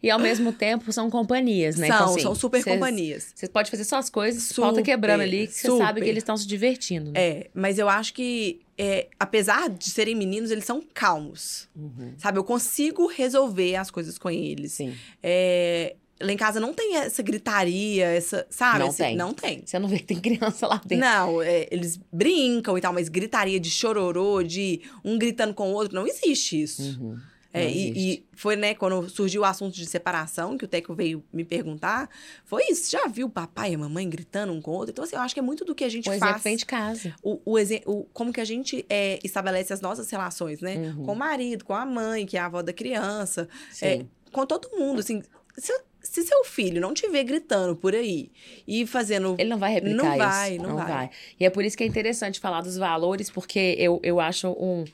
[0.00, 1.88] E ao mesmo tempo são companhias, né?
[1.88, 3.32] são, Então, assim, são super cês- companhias.
[3.34, 6.46] Você pode fazer suas coisas, falta quebrando ali, que você sabe que eles estão se
[6.46, 7.10] divertindo.
[7.10, 7.20] Né?
[7.20, 11.68] É, mas eu acho que, é, apesar de serem meninos, eles são calmos.
[11.74, 12.14] Uhum.
[12.16, 12.38] Sabe?
[12.38, 14.72] Eu consigo resolver as coisas com eles.
[14.72, 14.94] Sim.
[15.20, 18.46] É, lá em casa não tem essa gritaria, essa.
[18.50, 18.78] Sabe?
[18.80, 19.16] Não Esse- tem.
[19.16, 19.62] Não tem.
[19.64, 20.98] Você não vê que tem criança lá dentro.
[21.06, 25.74] Não, é, eles brincam e tal, mas gritaria de chororô, de um gritando com o
[25.74, 26.82] outro, não existe isso.
[26.82, 27.18] Uhum.
[27.50, 27.98] É, Não e, existe.
[27.98, 32.10] e foi, né, quando surgiu o assunto de separação, que o Teco veio me perguntar,
[32.44, 32.90] foi isso.
[32.90, 34.90] Já viu o papai e a mamãe gritando um com o outro?
[34.90, 36.42] Então, assim, eu acho que é muito do que a gente O faz.
[36.42, 37.14] vem de casa.
[37.22, 37.56] O, o,
[37.86, 40.76] o- como que a gente é, estabelece as nossas relações, né?
[40.76, 41.04] Uhum.
[41.06, 43.48] Com o marido, com a mãe, que é a avó da criança,
[43.80, 45.22] é, com todo mundo, assim.
[45.56, 45.72] Se,
[46.10, 48.30] se seu filho não te ver gritando por aí
[48.66, 49.36] e fazendo...
[49.38, 50.18] Ele não vai replicar Não isso.
[50.18, 51.10] vai, não vai.
[51.38, 54.84] E é por isso que é interessante falar dos valores, porque eu, eu acho um,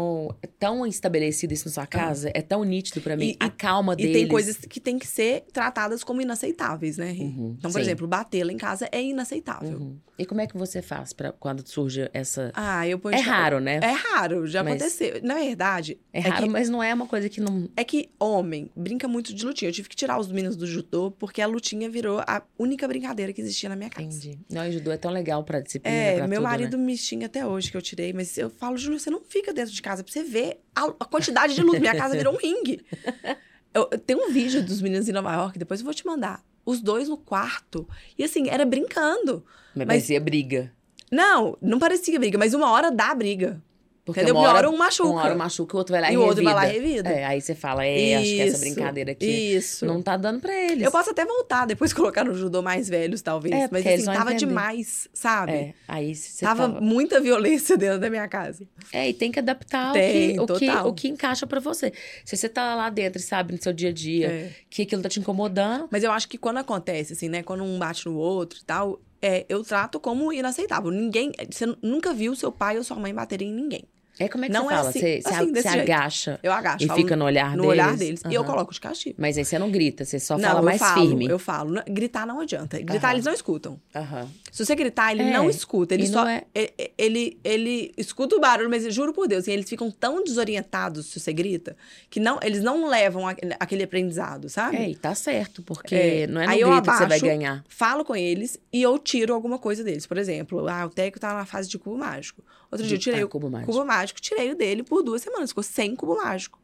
[0.00, 3.30] um- é tão estabelecido isso na sua casa, é tão nítido pra mim.
[3.30, 4.12] E- a calma E deles.
[4.12, 7.10] tem coisas que tem que ser tratadas como inaceitáveis, né?
[7.10, 7.24] Rê?
[7.24, 7.84] Uhum, Então, por sim.
[7.84, 9.78] exemplo, bater lá em casa é inaceitável.
[9.78, 9.98] Uhum.
[10.18, 12.50] E como é que você faz pra, quando surge essa.
[12.54, 13.78] Ah, eu ponho é raro, né?
[13.82, 15.20] É raro, já Mas- aconteceu.
[15.22, 17.68] Na verdade, É raro, que, mas não é uma coisa que não.
[17.76, 19.68] é que homem brinca muito de lutinha.
[19.68, 23.32] Eu tive que tirar os meninos do judô porque a lutinha virou a única brincadeira
[23.32, 24.06] que existia na minha casa.
[24.08, 24.38] Entendi.
[24.50, 25.96] Não, e judô é tão legal pra disciplina.
[25.96, 26.84] É, pra meu tudo, marido Né?
[26.84, 29.72] me xinga até hoje que eu tirei, mas eu falo, Júlio, você não fica dentro
[29.72, 31.80] de casa pra você ver a, a quantidade de luz.
[31.80, 32.84] Minha casa virou um ringue.
[33.74, 36.42] Eu, eu tenho um vídeo dos meninos em Nova York, depois eu vou te mandar.
[36.64, 37.86] Os dois no quarto.
[38.18, 39.44] E assim, era brincando.
[39.74, 40.72] Mas, mas- parecia briga.
[41.12, 43.62] Não, não parecia briga, mas uma hora dá briga.
[44.08, 44.40] Porque Entendeu?
[44.40, 45.08] uma hora, um machuca.
[45.10, 47.10] Uma hora machuca, o outro vai lá e, E o outro vai lá e revida.
[47.10, 49.84] É, aí você fala, é, acho que essa Isso, brincadeira aqui Isso.
[49.84, 50.82] não tá dando pra eles.
[50.82, 53.54] Eu posso até voltar, depois colocar no judô mais velhos, talvez.
[53.54, 54.36] É, mas assim, tava entender.
[54.46, 55.52] demais, sabe?
[55.52, 58.66] É, aí você tava fala- muita violência dentro da minha casa.
[58.90, 61.92] É, e tem que adaptar Tem, o, que, o, que, o que encaixa pra você.
[62.24, 64.50] Se você tá lá dentro e sabe no seu dia a dia É.
[64.70, 67.42] que aquilo tá te incomodando, Mas eu acho que quando acontece, assim, né?
[67.42, 70.90] Quando um bate no outro e tal, é, eu trato como inaceitável.
[70.92, 71.32] Ninguém.
[71.50, 73.84] Você nunca viu seu pai ou sua mãe baterem em ninguém.
[74.18, 74.88] É como é que Não você é fala?
[74.90, 75.82] assim, você assim, você desse jeito.
[75.92, 76.84] agacha Eu agacho.
[76.84, 77.68] e fica no olhar no deles.
[77.70, 78.22] olhar deles.
[78.28, 79.16] E eu coloco de castigo.
[79.18, 81.26] Mas aí você não grita, você só não, fala mais falo, firme.
[81.28, 81.74] eu falo.
[81.88, 82.78] Gritar não adianta.
[82.80, 83.12] Gritar Aham.
[83.14, 83.80] eles não escutam.
[83.94, 84.28] Aham.
[84.50, 85.94] Se você gritar, ele É, não escuta.
[85.94, 86.26] Ele e só.
[86.28, 89.90] é- e- e- Ele, ele escuta o barulho, mas eu juro por Deus, eles ficam
[89.90, 91.76] tão desorientados se você grita,
[92.10, 93.24] que não, eles não levam
[93.60, 94.76] aquele aprendizado, sabe?
[94.76, 97.24] É, e tá certo, porque É, não é no aí grito que você vai abaixo,
[97.24, 97.64] ganhar.
[97.68, 100.06] Falo com eles e eu tiro alguma coisa deles.
[100.06, 102.42] Por exemplo, ah, o Teco tá na fase de cubo mágico.
[102.70, 103.72] Outro De- dia eu tirei ah, o cubo mágico.
[103.72, 106.58] cubo mágico, tirei o dele por duas semanas, ficou sem cubo mágico.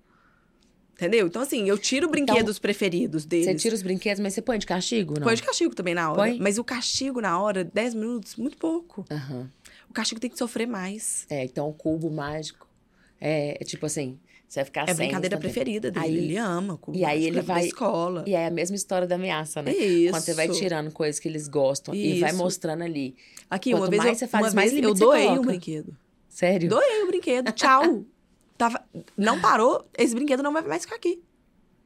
[0.92, 1.26] Entendeu?
[1.26, 3.46] Então, assim, eu tiro brinquedos preferidos deles.
[3.46, 5.22] Você tira os brinquedos, mas você põe de castigo, não?
[5.26, 6.22] Põe de castigo também na hora.
[6.22, 6.38] Põe?
[6.38, 9.04] Mas o castigo na hora, 10 minutos, muito pouco.
[9.10, 9.50] Aham.
[9.90, 11.26] O castigo tem que sofrer mais.
[11.28, 12.68] É, então o cubo mágico
[13.20, 15.52] é, é tipo assim, você vai ficar É a sem brincadeira instantâneo.
[15.54, 16.04] preferida dele.
[16.06, 16.74] Aí- ele ama.
[16.74, 18.24] o cubo e aí ele vai- escola.
[18.26, 19.72] E é a mesma história da ameaça, né?
[19.72, 20.12] Isso.
[20.12, 22.38] Quando você vai tirando coisas que eles gostam e vai Isso.
[22.38, 23.16] mostrando ali.
[23.50, 25.96] Aqui, Quanto uma vez, mais eu, você faz, uma mais vez eu doei um brinquedo.
[26.28, 26.68] Sério?
[26.68, 27.50] Doei o brinquedo.
[27.52, 28.04] Tchau.
[28.58, 28.84] Tava...
[29.16, 31.20] Não parou, esse brinquedo não vai mais ficar aqui.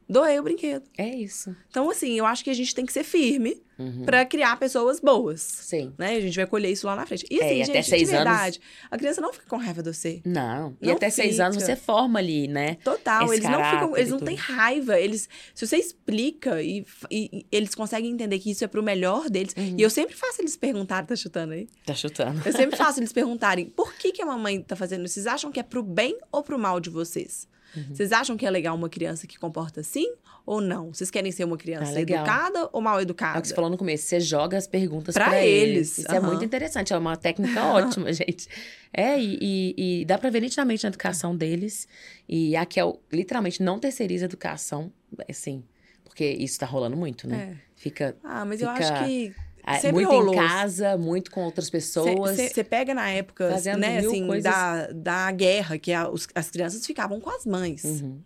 [0.09, 0.85] Doei o brinquedo.
[0.97, 1.55] É isso.
[1.69, 4.05] Então, assim, eu acho que a gente tem que ser firme Uhum.
[4.07, 5.41] pra criar pessoas boas.
[5.41, 5.93] Sim.
[5.97, 6.17] Né?
[6.17, 7.27] A gente vai colher isso lá na frente.
[7.31, 9.57] E É, assim, e gente, até seis de anos- verdade, a criança não fica com
[9.57, 10.21] raiva de você.
[10.25, 10.77] Não.
[10.83, 11.67] E Não até seis anos fica.
[11.67, 12.77] você forma ali, né?
[12.83, 14.99] Total, Esse eles não ficam, eles não têm raiva.
[14.99, 19.29] Eles, se você explica e, e- e eles conseguem entender que isso é pro melhor
[19.31, 19.55] deles.
[19.57, 19.75] Uhum.
[19.79, 21.69] E eu sempre faço eles perguntarem, tá chutando aí?
[21.87, 22.41] Tá chutando.
[22.45, 25.15] Eu sempre faço eles perguntarem por que, que a mamãe tá fazendo isso?
[25.15, 27.47] Vocês acham que é pro bem ou pro mal de vocês?
[27.77, 27.95] Uhum.
[27.95, 30.11] Vocês acham que é legal uma criança que comporta assim
[30.47, 30.93] ou não?
[30.93, 33.39] Vocês querem ser uma criança Ah, educada ou mal É educada?
[33.39, 36.19] o que você falou no começo, você joga as perguntas Pra pra, eles, Isso é
[36.19, 36.27] aham.
[36.29, 38.49] muito interessante, é uma técnica ótima, gente.
[38.93, 39.39] É, e,
[39.77, 41.87] e- e dá pra ver nitidamente na educação deles.
[42.29, 44.91] E a Kel literalmente não terceiriza a educação,
[45.29, 45.63] assim,
[46.05, 47.55] porque isso tá rolando muito, né?
[47.55, 47.69] É.
[47.77, 49.35] Fica Ah, mas eu Fica acho que
[49.77, 50.35] Sempre muito rolou.
[50.35, 52.37] em casa, muito com outras pessoas.
[52.37, 54.45] Você pega na época, fazendo né, assim, coisas.
[54.53, 57.85] da, da guerra, que a- os- as crianças ficavam com as mães.
[57.85, 58.21] Uhum.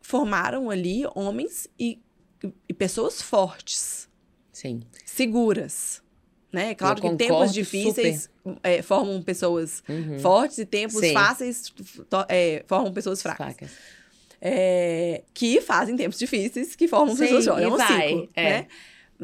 [0.00, 2.00] Formaram ali homens e,
[2.68, 4.08] e pessoas fortes,
[4.52, 4.80] Sim.
[5.04, 6.00] seguras.
[6.52, 6.74] Né?
[6.74, 8.28] Claro Eu que tempos difíceis
[8.62, 10.18] é, formam pessoas Uhum.
[10.18, 11.14] fortes e tempos Sim.
[11.14, 11.72] fáceis
[12.28, 13.70] é, formam pessoas fracas.
[14.38, 17.64] É, que fazem tempos difíceis que formam Sim, pessoas fortes.
[17.64, 18.42] É um vai, ciclo, é.
[18.50, 18.66] né?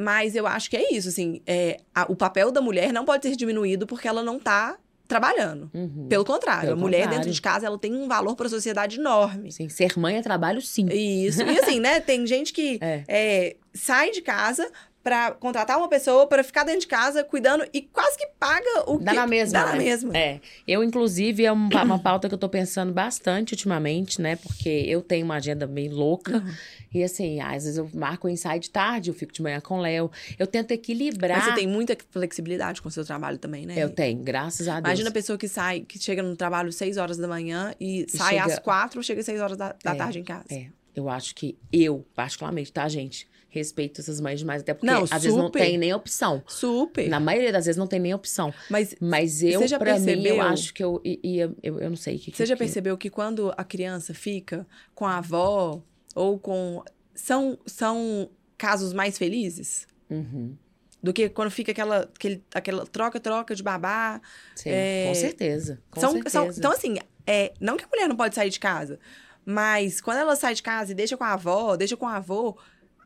[0.01, 1.43] Mas eu acho que é isso, assim.
[1.47, 4.77] é, a- o papel da mulher não pode ser diminuído porque ela não tá
[5.09, 5.71] trabalhando.
[5.73, 6.07] Uhum.
[6.09, 7.19] Pelo contrário, Pelo a mulher contrário.
[7.21, 9.51] dentro de casa ela tem um valor para a sociedade enorme.
[9.51, 10.87] Sim, ser mãe é trabalho, sim.
[10.93, 11.43] Isso.
[11.43, 11.99] E assim, né?
[11.99, 13.05] Tem gente que É.
[13.09, 14.71] é, sai de casa
[15.03, 18.99] pra contratar uma pessoa pra ficar dentro de casa cuidando e quase que paga o
[18.99, 19.17] Dá que...
[19.17, 19.59] na mesma.
[19.61, 19.79] Dá na né?
[19.79, 20.17] mesma.
[20.17, 20.41] É.
[20.67, 24.37] Eu, inclusive, é um pa- uma pauta que eu tô pensando bastante ultimamente, né?
[24.37, 26.37] Porque eu tenho uma agenda meio louca.
[26.39, 26.55] Uhum.
[26.93, 29.79] E assim, às vezes eu marco o ensaio de tarde, eu fico de manhã com
[29.79, 30.11] o Léo.
[30.39, 31.39] Eu tento equilibrar.
[31.39, 33.75] Mas você tem muita flexibilidade com o seu trabalho também, né?
[33.77, 34.85] Eu tenho, graças a Deus.
[34.89, 38.35] Imagina a pessoa que sai, que chega no trabalho 6 horas da manhã e, sai
[38.39, 40.45] chega- às 4, chega às 6 horas da, da É, tarde em casa.
[40.51, 43.29] É, eu acho que eu, particularmente, tá, gente?
[43.51, 45.59] Respeito essas mães demais, até porque Não, às vezes não super.
[45.61, 46.43] tem nem opção.
[46.47, 47.09] Super.
[47.09, 48.53] Na maioria das vezes não tem nem opção.
[48.69, 50.41] Mas Mas eu, Você já pra mim, eu percebeu?
[50.43, 51.53] acho que eu ia.
[51.63, 54.67] Eu, eu não sei o que você já que- percebeu que quando a criança fica
[54.95, 55.83] com a avó
[56.15, 56.83] ou com.
[57.15, 59.87] São, são casos mais felizes?
[60.11, 60.55] Uhum.
[61.03, 64.21] Do que quando fica aquela, aquele, aquela troca-troca de babá.
[64.55, 65.81] Sim, É, com certeza.
[65.91, 66.31] Com são, certeza.
[66.33, 66.97] são- então, assim,
[67.27, 68.99] é, não que a mulher não pode sair de casa,
[69.45, 72.57] mas quando ela sai de casa e deixa com a avó, deixa com o avô,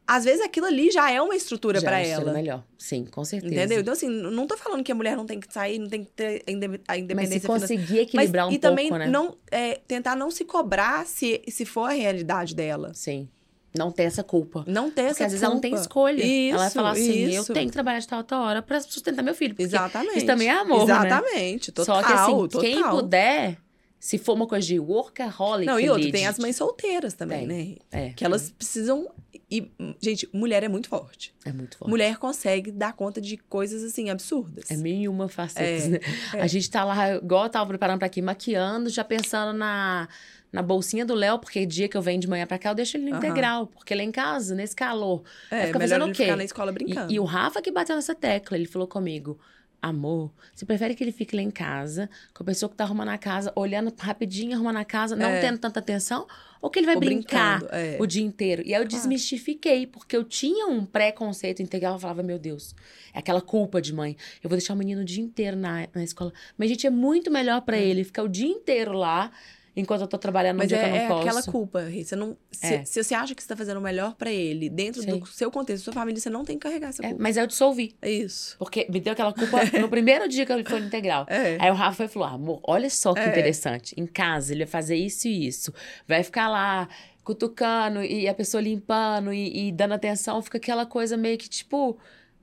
[0.06, 2.32] às vezes aquilo ali já é uma estrutura pra é ela.
[2.32, 2.64] melhor.
[2.78, 3.54] Sim, com certeza.
[3.54, 3.80] Entendeu?
[3.80, 6.10] Então, assim, não tô falando que a mulher não tem que sair, não tem que
[6.10, 7.82] ter a inde- a Mas independência se financeira.
[7.82, 9.10] conseguir equilibrar Mas, um e também pouco, né?
[9.10, 12.90] não é, tentar não se cobrar se, se for a realidade dela.
[12.94, 13.28] Sim.
[13.74, 14.64] Não ter essa culpa.
[14.66, 15.82] Não ter essa Porque às vezes ela não tem culpa.
[15.82, 16.22] escolha.
[16.22, 17.54] Isso, ela vai falar assim: eu isso.
[17.54, 19.54] tenho que trabalhar de tal a tal hora pra sustentar meu filho.
[19.58, 20.18] Exatamente.
[20.18, 20.92] Isso também é amor, né?
[20.94, 21.72] Exatamente.
[21.72, 22.60] Total, Só que assim, total.
[22.60, 23.56] quem puder,
[24.04, 25.64] se for uma coisa de workaholic.
[25.64, 27.68] Não, e outra, ali, tem as mães solteiras também, Tem.
[27.68, 27.76] né?
[28.08, 29.08] É, Que elas precisam.
[29.48, 29.70] E,
[30.02, 31.32] gente, mulher é muito forte.
[31.44, 31.88] é muito forte.
[31.88, 34.68] Mulher consegue dar conta de coisas assim absurdas.
[34.72, 36.00] É mil e uma facetas, É, né?
[36.34, 36.40] é.
[36.40, 40.08] A gente tá lá, igual eu tava preparando pra aqui, maquiando, já pensando na,
[40.50, 42.96] na bolsinha do Léo, porque dia que eu venho de manhã pra cá, eu deixo
[42.96, 43.18] ele no Aham.
[43.18, 43.66] integral.
[43.68, 45.22] Porque lá em casa, nesse calor.
[45.48, 46.24] É, ficar melhor fazendo ele o quê?
[46.24, 47.12] ficar na escola E, brincando.
[47.12, 49.38] e o Rafa que bateu nessa tecla, ele falou comigo.
[49.82, 53.08] Amor, você prefere que ele fique lá em casa, com a pessoa que tá arrumando
[53.08, 55.40] a casa, olhando rapidinho, arrumando a casa, não É.
[55.40, 56.24] tendo tanta atenção?
[56.60, 57.96] Ou que ele vai brincar é.
[57.98, 58.62] o dia inteiro?
[58.64, 61.94] E aí eu desmistifiquei, porque eu tinha um preconceito integral.
[61.94, 62.76] Eu falava, meu Deus,
[63.12, 64.16] é aquela culpa de mãe.
[64.40, 66.32] Eu vou deixar o menino o dia inteiro na, na escola.
[66.56, 69.32] Mas, gente, é muito melhor pra ele ficar o dia inteiro lá,
[69.74, 71.20] enquanto eu tô trabalhando no Mas dia que eu é, não é posso.
[71.28, 72.04] aquela culpa, Rê.
[72.04, 72.84] Você não, se, É.
[72.84, 75.18] se você acha que você tá fazendo o melhor pra ele, dentro Sei.
[75.18, 77.22] do seu contexto, da sua família, você não tem que carregar essa É, culpa.
[77.22, 77.96] mas eu dissolvi.
[78.02, 78.56] É isso.
[78.58, 81.24] Porque me deu aquela culpa no primeiro dia que ele foi no integral.
[81.28, 81.56] É.
[81.60, 83.28] Aí o Rafa falou: amor, olha só que É.
[83.28, 83.94] interessante.
[83.98, 85.72] Em casa ele vai fazer isso e isso.
[86.06, 86.88] Vai ficar lá
[87.24, 90.42] cutucando e a pessoa limpando e, e dando atenção.
[90.42, 91.98] Fica aquela coisa meio que tipo.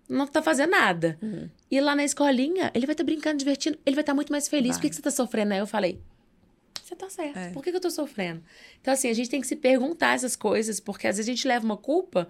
[0.07, 1.19] Não tá fazendo nada.
[1.21, 1.47] Uhum.
[1.69, 3.77] E lá na escolinha, ele vai estar brincando, divertindo.
[3.85, 4.75] Ele vai estar muito mais feliz.
[4.75, 4.89] Por que, Vai.
[4.89, 5.53] que você tá sofrendo?
[5.53, 5.99] Aí eu falei.
[6.89, 7.37] Você tá certo.
[7.37, 7.49] É.
[7.51, 8.43] Por que, que eu tô sofrendo?
[8.81, 11.47] Então, assim, a gente tem que se perguntar essas coisas, porque às vezes a gente
[11.47, 12.27] leva uma culpa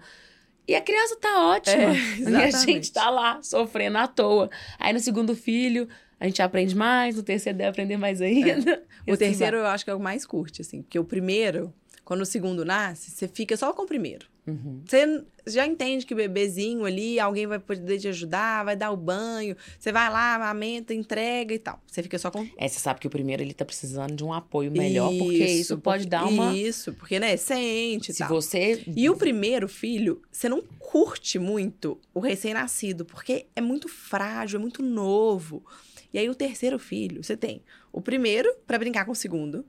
[0.68, 1.96] e a criança tá ótima.
[1.96, 4.50] É, e a gente tá lá sofrendo à toa.
[4.78, 5.88] Aí no segundo filho,
[6.18, 8.84] a gente aprende mais, no terceiro deve aprender mais ainda.
[9.06, 10.82] E O assim terceiro eu acho que é o mais curte, assim.
[10.82, 11.72] Porque o primeiro,
[12.10, 14.26] quando o segundo nasce, você fica só com o primeiro.
[14.44, 14.82] Uhum.
[14.84, 18.96] Você já entende que o bebezinho ali, alguém vai poder te ajudar, vai dar o
[18.96, 19.56] banho.
[19.78, 21.80] Você vai lá, amamenta, entrega e tal.
[21.86, 24.32] Você fica só com É, você sabe que o primeiro ele tá precisando de um
[24.32, 26.52] apoio melhor, porque isso pode dar uma.
[26.52, 28.28] Isso, porque, né, sente Se tal.
[28.28, 28.82] você.
[28.88, 34.60] E o primeiro filho, você não curte muito o recém-nascido, porque é muito frágil, é
[34.60, 35.64] muito novo.
[36.12, 39.64] E aí o terceiro filho, você tem o primeiro pra brincar com o segundo.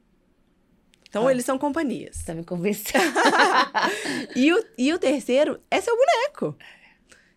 [1.12, 1.32] Então Ah.
[1.32, 2.24] eles são companhias.
[2.24, 3.04] Tá me convencendo.
[4.36, 6.58] E o, e o terceiro é seu boneco.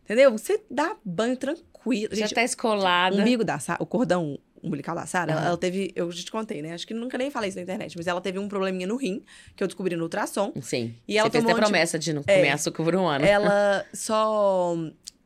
[0.04, 0.30] Entendeu?
[0.32, 2.14] Você dá banho tranquilo.
[2.14, 3.16] Já Gente, tá o escolada.
[3.16, 5.48] umbigo da Sara, o cordão umbilical da Sara, ela, Aham.
[5.48, 6.72] ela teve, eu já te contei, né?
[6.72, 9.22] Acho que nunca nem falei isso na internet, mas ela teve um probleminha no rim,
[9.54, 10.52] que eu descobri no ultrassom.
[10.62, 10.94] Sim.
[11.06, 12.36] E ela você fez anti- promessa de não É.
[12.36, 13.24] comer açúcar por um ano.
[13.24, 14.74] Ela só.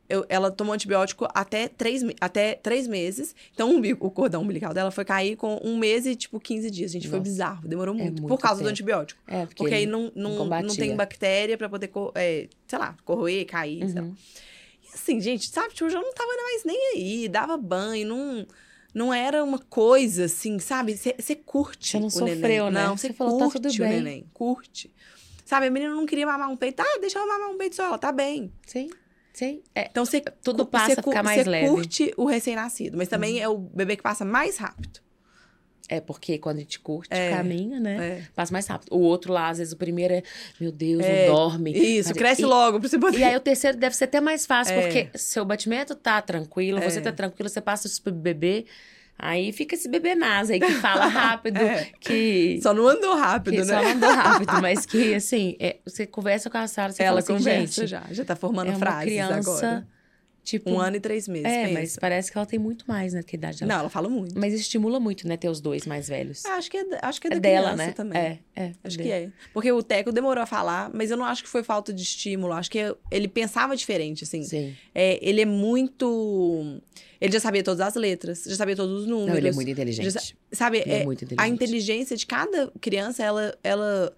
[0.09, 3.35] Eu- ela tomou antibiótico até três, até três meses.
[3.53, 6.91] Então, o, cordão umbilical dela foi cair com um mês e, tipo, 15 dias.
[6.91, 7.29] Gente, foi Nossa.
[7.31, 7.67] bizarro.
[7.67, 8.21] Demorou É muito.
[8.23, 8.71] muito por causa do tempo.
[8.71, 9.21] antibiótico.
[9.27, 10.75] É, porque, Porque aí não, não, não combatia.
[10.75, 14.07] tem bactéria pra poder, é, sei lá, corroer, cair, sei lá.
[14.07, 14.15] Uhum.
[14.83, 15.73] E assim, gente, sabe?
[15.73, 17.27] Tipo, eu já não tava mais nem aí.
[17.29, 18.47] Dava banho, não...
[18.91, 20.97] Não era uma coisa assim, sabe?
[20.97, 22.71] Você curte Você não sofreu, neném.
[22.71, 22.87] né?
[22.87, 23.89] Não, Você falou, tá curte tudo o bem.
[24.01, 24.25] neném.
[24.33, 24.91] Curte.
[25.45, 26.79] Sabe, a menina não queria mamar um peito.
[26.81, 28.51] Ah, deixa ela mamar um peito só, ela tá bem.
[28.65, 28.89] Sim,
[29.33, 29.61] sim.
[29.75, 31.67] É, Então você Tudo passa você a ficar mais você leve.
[31.69, 31.75] Uhum.
[31.75, 34.99] curte o recém-nascido, mas também é o bebê que passa mais rápido.
[35.91, 37.31] é porque quando a gente curte, É.
[37.31, 38.19] caminha, né?
[38.19, 38.23] É.
[38.35, 38.93] Passa mais rápido.
[38.93, 40.21] O outro lá, às vezes, o primeiro é,
[40.59, 41.71] meu Deus, É, não dorme.
[41.73, 43.17] Isso, Mas- cresce e- logo pra você poder.
[43.17, 44.81] E aí o terceiro deve ser até mais fácil, É.
[44.83, 47.01] porque seu batimento tá tranquilo, você É.
[47.01, 48.65] tá tranquilo, você passa isso pro bebê.
[49.21, 51.89] Aí fica esse bebê nasa aí que fala rápido, É.
[51.99, 53.65] que, Só não andou rápido, né?
[53.65, 57.21] só não andou rápido, mas que assim, é, você conversa com a Sara, você Ela
[57.21, 59.85] fala assim, conversa já, já tá formando é frases agora.
[60.49, 61.73] Tipo, Um ano e três meses, é, pensa.
[61.73, 63.71] mas parece que ela tem muito mais, né, que idade dela.
[63.73, 64.37] Não, ela fala muito.
[64.39, 66.45] Mas estimula muito, né, ter os dois mais velhos.
[66.45, 67.91] Ah, Acho que é, acho que é, é da dela, né?
[67.91, 68.17] também.
[68.19, 68.71] É, é.
[68.83, 69.29] Acho que é.
[69.53, 72.53] Porque o Teco demorou a falar, mas eu não acho que foi falta de estímulo.
[72.53, 72.79] Acho que
[73.11, 74.43] ele pensava diferente, assim.
[74.43, 74.75] Sim.
[74.93, 76.81] É, ele é muito.
[77.21, 79.29] Ele já sabia todas as letras, já sabia todos os números.
[79.31, 80.09] Não, ele é muito inteligente.
[80.09, 81.53] já sa- sabe, Ele é é, muito a inteligente.
[81.53, 84.13] inteligência de cada criança, ela, ela,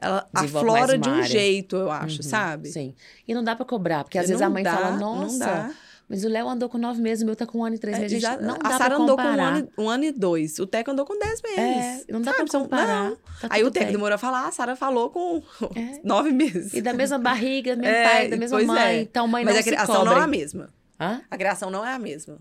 [0.00, 1.24] ela Desenvolve aflora de um área.
[1.24, 2.68] jeito, eu acho, Uhum, sabe?
[2.70, 2.94] Sim.
[3.26, 5.70] E não dá pra cobrar, porque às vezes a mãe dá, fala, nossa.
[6.08, 7.96] Mas o Léo andou com nove meses, o meu tá com um ano e três
[7.98, 8.22] É, meses.
[8.22, 10.56] já- Gente, não a Sara andou com um ano, um ano e dois.
[10.60, 12.04] O Teco andou com dez meses.
[12.08, 13.04] É, não dá Sabe, pra comparar.
[13.10, 13.16] não.
[13.40, 15.42] Tá Aí o Teco demorou a falar, a Sara falou com
[15.74, 15.98] É.
[16.06, 16.72] nove meses.
[16.74, 18.78] E da mesma barriga, mesmo É, pai, da mesma mãe.
[18.98, 19.00] é.
[19.02, 20.68] Então, mãe Mas não a criação não é a mesma.
[21.00, 21.20] Hã?
[21.28, 22.38] A criação não é a mesma.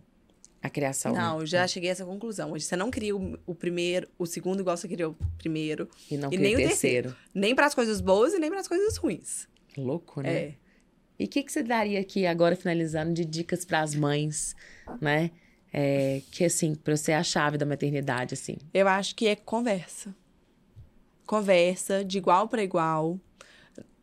[0.66, 1.14] A criação.
[1.14, 1.20] né?
[1.20, 2.54] Não, eu já cheguei a essa conclusão.
[2.54, 5.88] Hoje você não cria o, o primeiro, o segundo igual você queria o primeiro.
[6.10, 7.16] E não E nem o o terceiro.
[7.32, 9.48] Nem para as coisas boas e nem para as coisas ruins.
[9.78, 10.34] Louco, né?
[10.36, 10.54] É.
[11.20, 14.56] E o que, que você daria aqui, agora finalizando, de dicas para as mães,
[15.00, 15.30] né?
[15.72, 18.58] É, que, assim, pra você é a chave da maternidade, assim.
[18.74, 20.16] Eu acho que é conversa.
[21.28, 23.20] Conversa de igual para igual,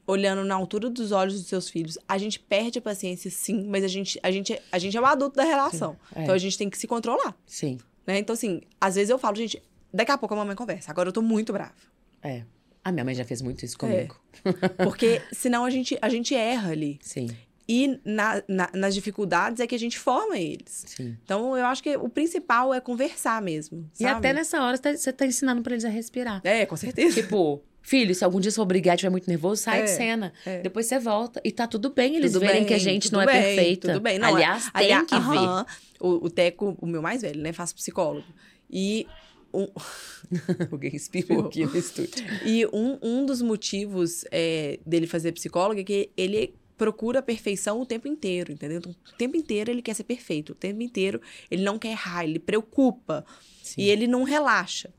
[0.07, 1.97] olhando na altura dos olhos dos seus filhos.
[2.09, 5.07] A gente perde a paciência, sim, mas a gente, a gente, a gente é o
[5.07, 5.97] adulto da relação.
[6.15, 6.23] É.
[6.23, 8.19] Então a gente tem que se controlar, Sim, né?
[8.19, 10.91] Então, assim, às vezes eu falo, gente, daqui a pouco a mamãe conversa.
[10.91, 11.73] Agora eu tô muito brava.
[12.23, 12.43] é.
[12.85, 13.65] A minha mãe já fez muito É.
[13.65, 14.21] isso comigo.
[14.83, 16.99] Porque senão a gente, a gente erra ali.
[17.01, 17.29] Sim,
[17.69, 20.85] E na- na- nas dificuldades é que a gente forma eles.
[20.89, 21.17] sim.
[21.25, 23.89] Então, eu acho que o principal é conversar mesmo.
[23.95, 24.17] E sabe?
[24.19, 26.41] até nessa hora você tá, você tá ensinando pra eles a respirar.
[26.43, 27.23] É, com certeza.
[27.23, 29.91] Tipo, filho, se algum dia você for brigar e estiver muito nervoso, sai É, de
[29.91, 30.33] cena.
[30.47, 30.61] é.
[30.61, 31.41] Depois você volta.
[31.45, 33.89] E tá tudo bem eles Tudo verem bem, que a gente não é bem, perfeita.
[33.89, 34.18] Tudo bem.
[34.18, 35.66] Não, Aliás, tem que ver.
[36.01, 37.53] O, o Teco, o meu mais velho, né?
[37.53, 38.26] Faz psicólogo.
[38.70, 39.07] E
[39.53, 39.68] um,
[40.70, 42.24] Alguém espirrou aqui no estúdio.
[42.45, 47.80] e um, um dos motivos é, dele fazer psicólogo é que ele procura a perfeição
[47.80, 48.78] o tempo inteiro, entendeu?
[48.78, 50.51] Então, o tempo inteiro ele quer ser perfeito.
[50.53, 51.20] O tempo inteiro
[51.51, 53.24] ele não quer errar, ele preocupa.
[53.62, 53.83] Sim.
[53.83, 54.91] E ele não relaxa.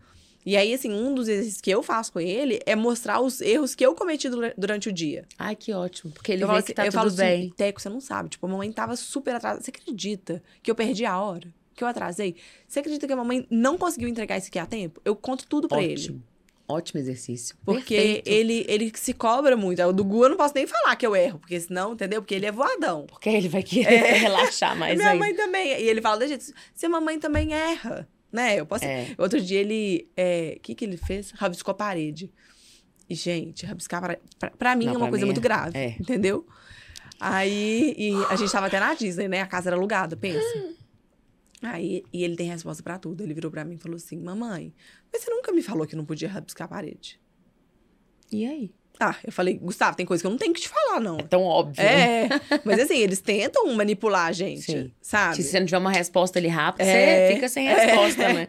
[0.46, 3.76] E aí, assim, um dos exercícios que eu faço com ele é mostrar os erros
[3.76, 5.26] que eu cometi dura- durante o dia.
[5.38, 6.12] Ai, que ótimo.
[6.12, 7.42] Porque ele eu vê que assim- tá eu tudo falo bem.
[7.46, 8.30] assim, Teco, você não sabe.
[8.30, 9.62] Tipo, a mamãe tava super atrasada.
[9.64, 11.48] Você acredita que eu perdi a hora?
[11.76, 12.36] Que eu atrasei?
[12.68, 15.02] Você acredita que a mamãe não conseguiu entregar isso aqui a tempo?
[15.04, 15.94] Eu conto tudo pra ele.
[15.94, 16.24] Ótimo.
[16.66, 17.56] Ótimo exercício.
[17.66, 18.28] Porque Perfeito.
[18.30, 19.84] ele, ele se cobra muito.
[19.84, 22.22] O do Gu eu não posso nem falar que eu erro, porque senão, entendeu?
[22.22, 23.06] Porque ele é voadão.
[23.06, 23.84] Porque ele vai querer
[24.16, 25.20] relaxar mais Minha ainda.
[25.20, 25.68] mãe também.
[25.82, 28.60] E ele fala, gente, se a mamãe também erra, né?
[28.60, 28.84] Eu posso.
[28.84, 29.14] É.
[29.18, 30.10] Outro dia ele.
[30.58, 31.32] O que, que ele fez?
[31.32, 32.32] Rabiscou a parede.
[33.10, 34.22] E, gente, rabiscar a parede.
[34.40, 35.78] Pra, pra mim Não, é uma coisa muito é- grave.
[35.78, 35.96] é.
[36.00, 36.46] Entendeu?
[37.20, 39.42] Aí e a gente tava até na Disney, né?
[39.42, 40.74] A casa era alugada, pensa.
[41.62, 43.24] Aí, e ele tem resposta pra tudo.
[43.24, 44.74] Ele virou pra mim e falou assim: Mamãe,
[45.12, 47.20] mas você nunca me falou que não podia rabiscar a parede?
[48.32, 48.74] E aí?
[49.00, 51.18] Ah, eu falei, Gustavo, tem coisa que eu não tenho que te falar, não.
[51.18, 51.84] É tão óbvio.
[51.84, 52.26] né?
[52.26, 52.30] É,
[52.64, 54.92] mas assim, eles tentam manipular a gente, Sim.
[55.02, 55.36] sabe?
[55.38, 57.74] Se você não tiver uma resposta ali rápida, É, você fica sem é.
[57.74, 58.48] resposta, né?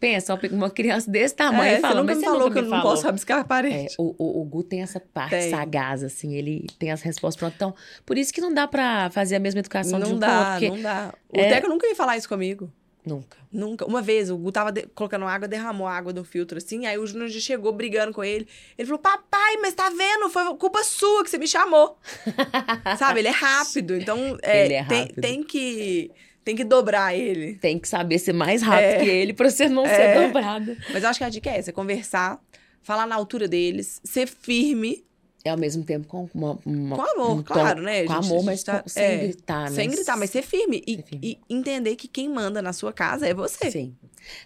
[0.00, 2.52] Pensa, uma criança desse tamanho É, e fala, você nunca mas me você falou nunca
[2.52, 2.90] que eu não falou.
[2.90, 3.94] posso rabiscar a É, parede.
[3.98, 5.48] o, o, o Gu tem essa parte Tem.
[5.50, 7.56] sagaz, assim, ele tem as respostas prontas.
[7.56, 7.74] Então,
[8.04, 10.50] por isso que não dá pra fazer a mesma educação de não um dá, outro,
[10.52, 11.14] porque não dá.
[11.28, 12.70] O é- Teco nunca ia falar isso comigo.
[13.04, 13.36] Nunca.
[13.52, 13.84] Nunca.
[13.86, 17.06] Uma vez, o Gu tava de- colocando água, derramou água do filtro, assim, aí o
[17.06, 18.48] Júnior já chegou brigando com ele.
[18.76, 20.28] Ele falou, papai, mas tá vendo?
[20.30, 21.96] Foi culpa sua que você me chamou.
[22.98, 23.20] Sabe?
[23.20, 25.20] Ele é rápido, então é, Ele é tem- rápido.
[25.20, 26.10] Tem, que,
[26.44, 27.54] tem que dobrar ele.
[27.54, 29.04] Tem que saber ser mais rápido É.
[29.04, 30.26] que ele pra você não ser É.
[30.26, 30.76] dobrado.
[30.92, 32.40] Mas eu acho que a dica é essa, é conversar,
[32.82, 35.04] falar na altura deles, ser firme,
[35.46, 38.04] E ao mesmo tempo com uma, uma- Com amor, um tom- claro, né?
[38.04, 38.24] Com gente?
[38.26, 39.76] amor, A mas tá- com- sem é, gritar, né?
[39.76, 40.82] Sem gritar, mas ser firme.
[40.86, 41.38] E, Ser firme.
[41.48, 43.70] e entender que quem manda na sua casa é você.
[43.70, 43.94] Sim.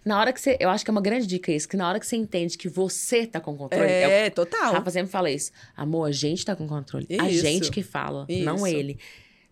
[0.04, 0.56] Na hora que você.
[0.58, 2.68] Eu acho que é uma grande dica isso, que na hora que você entende que
[2.68, 3.84] você tá com controle.
[3.86, 4.72] é É, total.
[4.72, 5.52] Rafa sempre fala isso.
[5.76, 7.06] Amor, a gente tá com controle.
[7.16, 7.42] A Isso.
[7.42, 8.66] gente que fala, não Isso.
[8.66, 8.98] ele.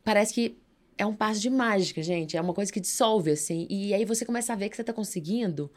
[0.03, 0.59] Parece que
[0.99, 2.36] é um passo de mágica, gente.
[2.36, 3.68] É uma coisa que dissolve, assim.
[3.70, 5.70] E aí você começa a ver que você tá conseguindo.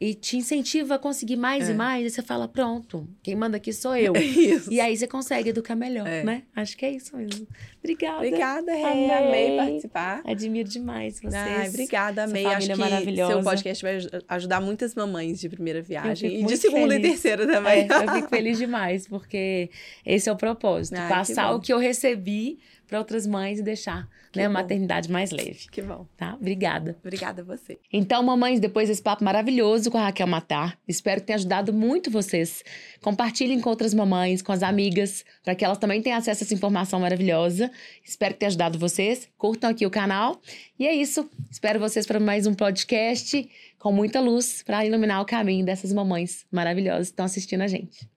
[0.00, 1.72] E te incentiva a conseguir mais É.
[1.72, 2.06] e mais.
[2.06, 4.12] E você fala, pronto, quem manda aqui sou eu.
[4.16, 4.72] É isso.
[4.72, 6.22] e aí você consegue educar melhor, É.
[6.22, 6.42] né?
[6.54, 7.46] Acho que é isso mesmo.
[7.80, 8.16] Obrigada.
[8.18, 8.82] Obrigada, Rê.
[8.84, 9.10] Amei.
[9.10, 10.22] Amei participar.
[10.24, 11.34] Admiro demais vocês.
[11.34, 12.46] Ai, obrigada, amei.
[12.46, 16.42] Acho que seu podcast vai aj- ajudar muitas mamães de primeira viagem.
[16.42, 17.10] E de segunda e feliz.
[17.10, 17.88] terceira também.
[17.90, 19.68] É, eu fico feliz demais, porque
[20.06, 20.94] esse é o propósito.
[20.96, 21.56] Ai, que passar bom.
[21.56, 22.58] o que eu recebi
[22.88, 26.06] para outras mães e deixar Que né, a maternidade mais leve, Que bom.
[26.16, 26.34] tá?
[26.34, 26.96] Obrigada.
[27.00, 27.78] Obrigada a você.
[27.92, 32.10] Então, mamães, depois desse papo maravilhoso com a Raquel Matar, espero que tenha ajudado muito
[32.10, 32.64] vocês.
[33.02, 36.54] Compartilhem com outras mamães, com as amigas, para que elas também tenham acesso a essa
[36.54, 37.70] informação maravilhosa.
[38.02, 39.28] Espero que tenha ajudado vocês.
[39.36, 40.40] Curtam aqui o canal.
[40.78, 41.28] E é isso.
[41.50, 46.46] Espero vocês para mais um podcast com muita luz para iluminar o caminho dessas mamães
[46.50, 48.08] maravilhosas que estão assistindo a gente.